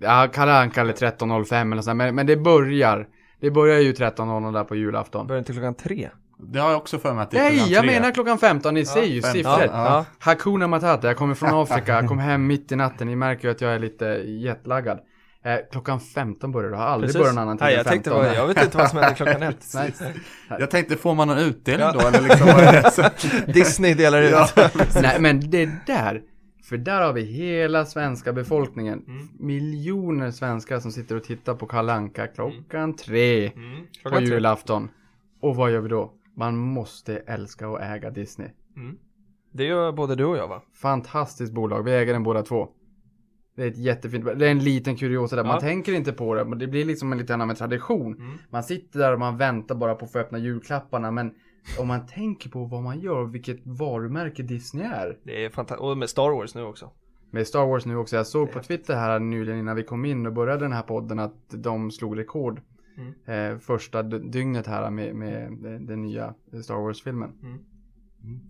[0.00, 3.08] Ja, Kalle Anka eller 13.05 eller sånt men, men det börjar.
[3.40, 5.26] Det börjar ju 13.00 där på julafton.
[5.26, 6.10] Börjar inte klockan tre?
[6.42, 7.92] Det har jag också för mig att det är Nej, jag tre.
[7.92, 8.74] menar klockan 15.
[8.74, 9.62] Ni ser ju 15, siffror.
[9.72, 10.04] ja.
[10.18, 13.06] Hakuna Matata, jag kommer från Afrika, jag kom hem mitt i natten.
[13.06, 14.98] Ni märker ju att jag är lite jetlaggad.
[15.44, 18.12] Eh, klockan 15 börjar det, har aldrig börjat någon annan tid Nej, än jag 15.
[18.12, 19.66] tänkte, jag vet inte vad som händer klockan ett.
[19.74, 19.92] Nej.
[20.58, 22.00] Jag tänkte, får man någon utdelning Ja.
[22.00, 22.08] då?
[22.08, 22.90] Eller liksom, vad är det?
[22.90, 23.02] Så-
[23.52, 24.34] Disney delar ut.
[25.02, 26.20] Nej, men det där.
[26.68, 29.02] För där har vi hela svenska befolkningen.
[29.08, 29.28] Mm.
[29.38, 33.80] Miljoner svenskar som sitter och tittar på Kalle Anka klockan tre Mm.
[33.80, 34.34] på Klockan tre.
[34.34, 34.88] julafton.
[35.42, 36.12] Och vad gör vi då?
[36.40, 38.48] Man måste älska och äga Disney.
[39.52, 40.62] Det gör både du och jag va?
[40.72, 42.68] Fantastiskt bolag, vi äger den båda två.
[43.56, 45.60] Det är ett jättefint, det är en liten kuriosa där, man Ja.
[45.60, 48.14] tänker inte på det, men det blir liksom en liten av en tradition.
[48.14, 48.38] Mm.
[48.50, 51.34] Man sitter där och man väntar bara på att få öppna julklapparna, men
[51.80, 55.18] om man tänker på vad man gör, vilket varumärke Disney är.
[55.24, 55.82] Det är fantastiskt.
[55.90, 56.90] Och med Star Wars nu också.
[57.30, 60.26] Med Star Wars nu också, jag såg på Twitter här nyligen innan vi kom in
[60.26, 62.60] och började den här podden att de slog rekord.
[63.00, 63.52] Mm.
[63.52, 67.32] Eh, första dygnet här med, med den, den nya Star Wars-filmen.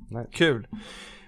[0.09, 0.27] Nej.
[0.33, 0.67] Kul.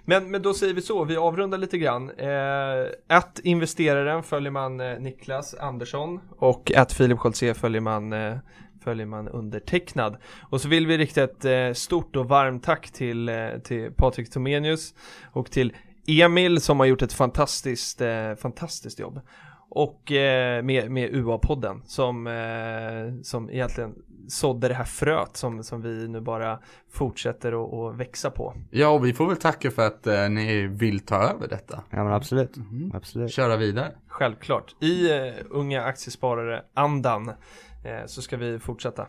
[0.05, 2.09] Men, men då säger vi så, vi avrundar lite grann.
[2.09, 8.37] Eh, att investeraren följer man eh, Niklas Andersson och att Filip Scholtze följer man eh,
[8.83, 10.17] följer man undertecknad.
[10.49, 14.29] Och så vill vi rikta ett eh, stort och varmt tack till, eh, till Patrik
[14.29, 14.93] Tomenius
[15.31, 15.73] och till
[16.07, 19.21] Emil som har gjort ett fantastiskt, eh, fantastiskt jobb.
[19.75, 23.93] Och eh, med, med UA-podden som, eh, som egentligen
[24.27, 26.59] sådde det här fröet som, som vi nu bara
[26.91, 28.53] fortsätter att- att växa på.
[28.71, 31.83] Ja, och vi får väl tacka för att eh, ni vill ta över detta.
[31.89, 32.57] Ja men absolut.
[32.57, 32.91] Mhm.
[32.95, 33.31] Absolut.
[33.31, 33.91] Köra vidare.
[34.07, 34.75] Självklart.
[34.79, 39.07] I uh, unga aktiesparare-andan eh, så ska vi fortsätta.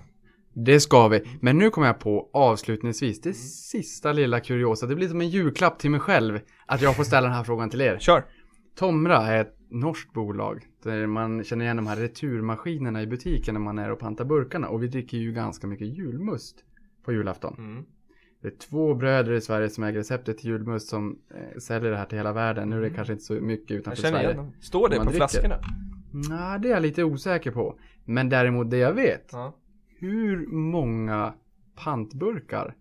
[0.57, 1.23] Det ska vi.
[1.41, 4.87] Men nu kommer jag på avslutningsvis, det sista lilla kuriosa.
[4.87, 7.71] Det blir som en julklapp till mig själv att jag får ställa den här frågan
[7.71, 7.99] till er.
[7.99, 8.25] Kör!
[8.75, 13.61] Tomra är ett norskt bolag där man känner igen de här returmaskinerna i butiken när
[13.61, 14.69] man är och pantar burkarna.
[14.69, 16.65] Och vi dricker ju ganska mycket julmust
[17.05, 17.55] på julafton.
[17.59, 17.85] Mm.
[18.43, 21.97] Det är två bröder i Sverige som äger receptet till julmust som eh, säljer det
[21.97, 22.71] här till hela världen.
[22.71, 24.33] Nu är det kanske inte så mycket Jag utanför känner Sverige.
[24.35, 24.53] igen.
[24.61, 25.17] Står det på dricker.
[25.17, 25.57] flaskorna?
[26.13, 27.79] Nej, det är jag lite osäker på.
[28.05, 29.29] Men däremot det jag vet.
[29.33, 29.57] Ja.
[29.99, 31.35] Hur många
[31.85, 32.75] pantburkar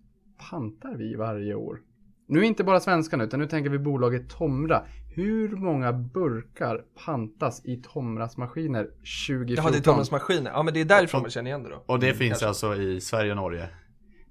[0.49, 1.79] pantar vi varje år?
[2.27, 4.83] Nu är inte bara svenskarna utan nu tänker vi bolaget Tomra.
[5.15, 9.55] Hur många burkar pantas i Tomras maskiner 2014?
[9.55, 10.51] Jaha, det är Thomas maskiner.
[10.51, 11.83] Ja, men det är därifrån man känner igen det då.
[11.85, 12.47] Och det finns kanske.
[12.47, 13.69] alltså i Sverige och Norge.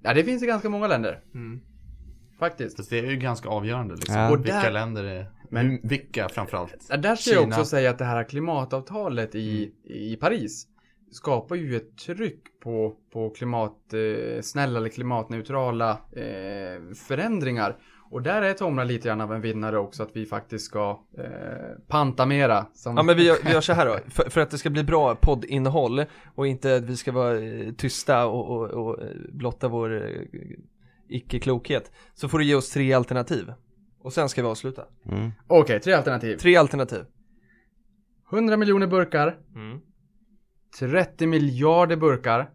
[0.01, 1.19] Ja, det finns i ganska många länder.
[1.33, 1.59] Mm.
[2.39, 2.83] Faktiskt.
[2.83, 4.15] Så det är ju ganska avgörande liksom.
[4.15, 4.31] Ja.
[4.31, 5.25] Och vilka Där- länder det är.
[5.49, 6.89] Men- vilka framförallt.
[6.89, 7.55] Där ska jag Kina.
[7.55, 9.97] också säga att det här klimatavtalet i, Mm.
[9.97, 10.67] i Paris
[11.11, 17.77] skapar ju ett tryck på, på klimat, eh, eller klimatneutrala eh, förändringar.
[18.13, 21.25] Och där är Tomra lite grann av en vinnare också, att vi faktiskt ska eh,
[21.87, 22.65] panta mera.
[22.73, 22.97] Som...
[22.97, 24.83] Ja men vi gör, vi gör så här då, för, för att det ska bli
[24.83, 26.05] bra poddinnehåll
[26.35, 30.21] och inte att vi ska vara eh, tysta och, och, och eh, blotta vår eh,
[31.09, 33.53] icke-klokhet så får du ge oss tre alternativ.
[33.99, 34.85] Och sen ska vi avsluta.
[35.05, 35.31] Mm.
[35.47, 36.37] Okej, tre alternativ.
[36.37, 37.05] Tre alternativ.
[38.31, 39.79] 100 miljoner burkar, Mm.
[40.79, 42.49] 30 miljarder burkar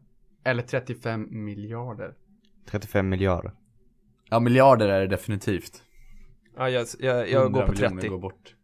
[0.44, 2.14] eller 35 miljarder.
[2.70, 3.52] 35 miljarder.
[4.30, 5.82] Ja, miljarder är det definitivt.
[6.56, 8.08] Ja, jag, jag, jag går 100 på miljoner 30.
[8.08, 8.54] Går bort.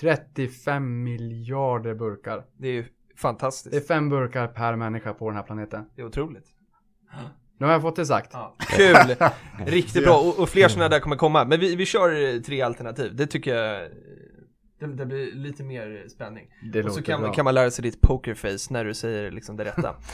[0.00, 2.44] 35 miljarder burkar.
[2.58, 3.88] Det är ju Det är fantastiskt.
[3.88, 5.84] fem burkar per människa på den här planeten.
[5.96, 6.46] Det är otroligt.
[7.58, 8.30] Nu har jag fått det sagt.
[8.32, 8.56] Ja.
[8.58, 9.16] Kul!
[9.66, 11.44] Riktigt bra, och, och fler sådana där kommer komma.
[11.44, 13.88] Men vi, vi kör tre alternativ, det tycker jag
[14.78, 16.46] det, det blir lite mer spänning.
[16.72, 17.32] Det och så kan, bra.
[17.32, 19.96] kan man lära sig ditt pokerface när du säger liksom det rätta.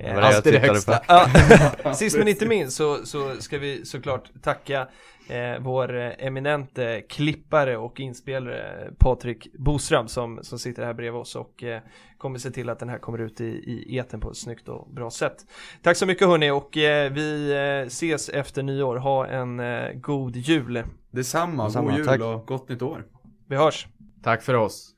[0.00, 1.94] Eh, var det det högsta.
[1.94, 4.88] sist men inte minst så, så ska vi såklart tacka
[5.28, 11.36] eh, vår eh, eminente klippare och inspelare Patrik Boström som, som sitter här bredvid oss
[11.36, 11.80] och eh,
[12.18, 14.88] kommer se till att den här kommer ut i, i eten på ett snyggt och
[14.90, 15.36] bra sätt.
[15.82, 18.96] Tack så mycket hörni och eh, vi eh, ses efter nyår.
[18.96, 20.82] Ha en eh, god jul.
[21.10, 22.20] Detsamma, Detsamma, god jul tack.
[22.20, 23.04] och gott nytt år.
[23.48, 23.88] Vi hörs!
[24.24, 24.93] Tack för oss.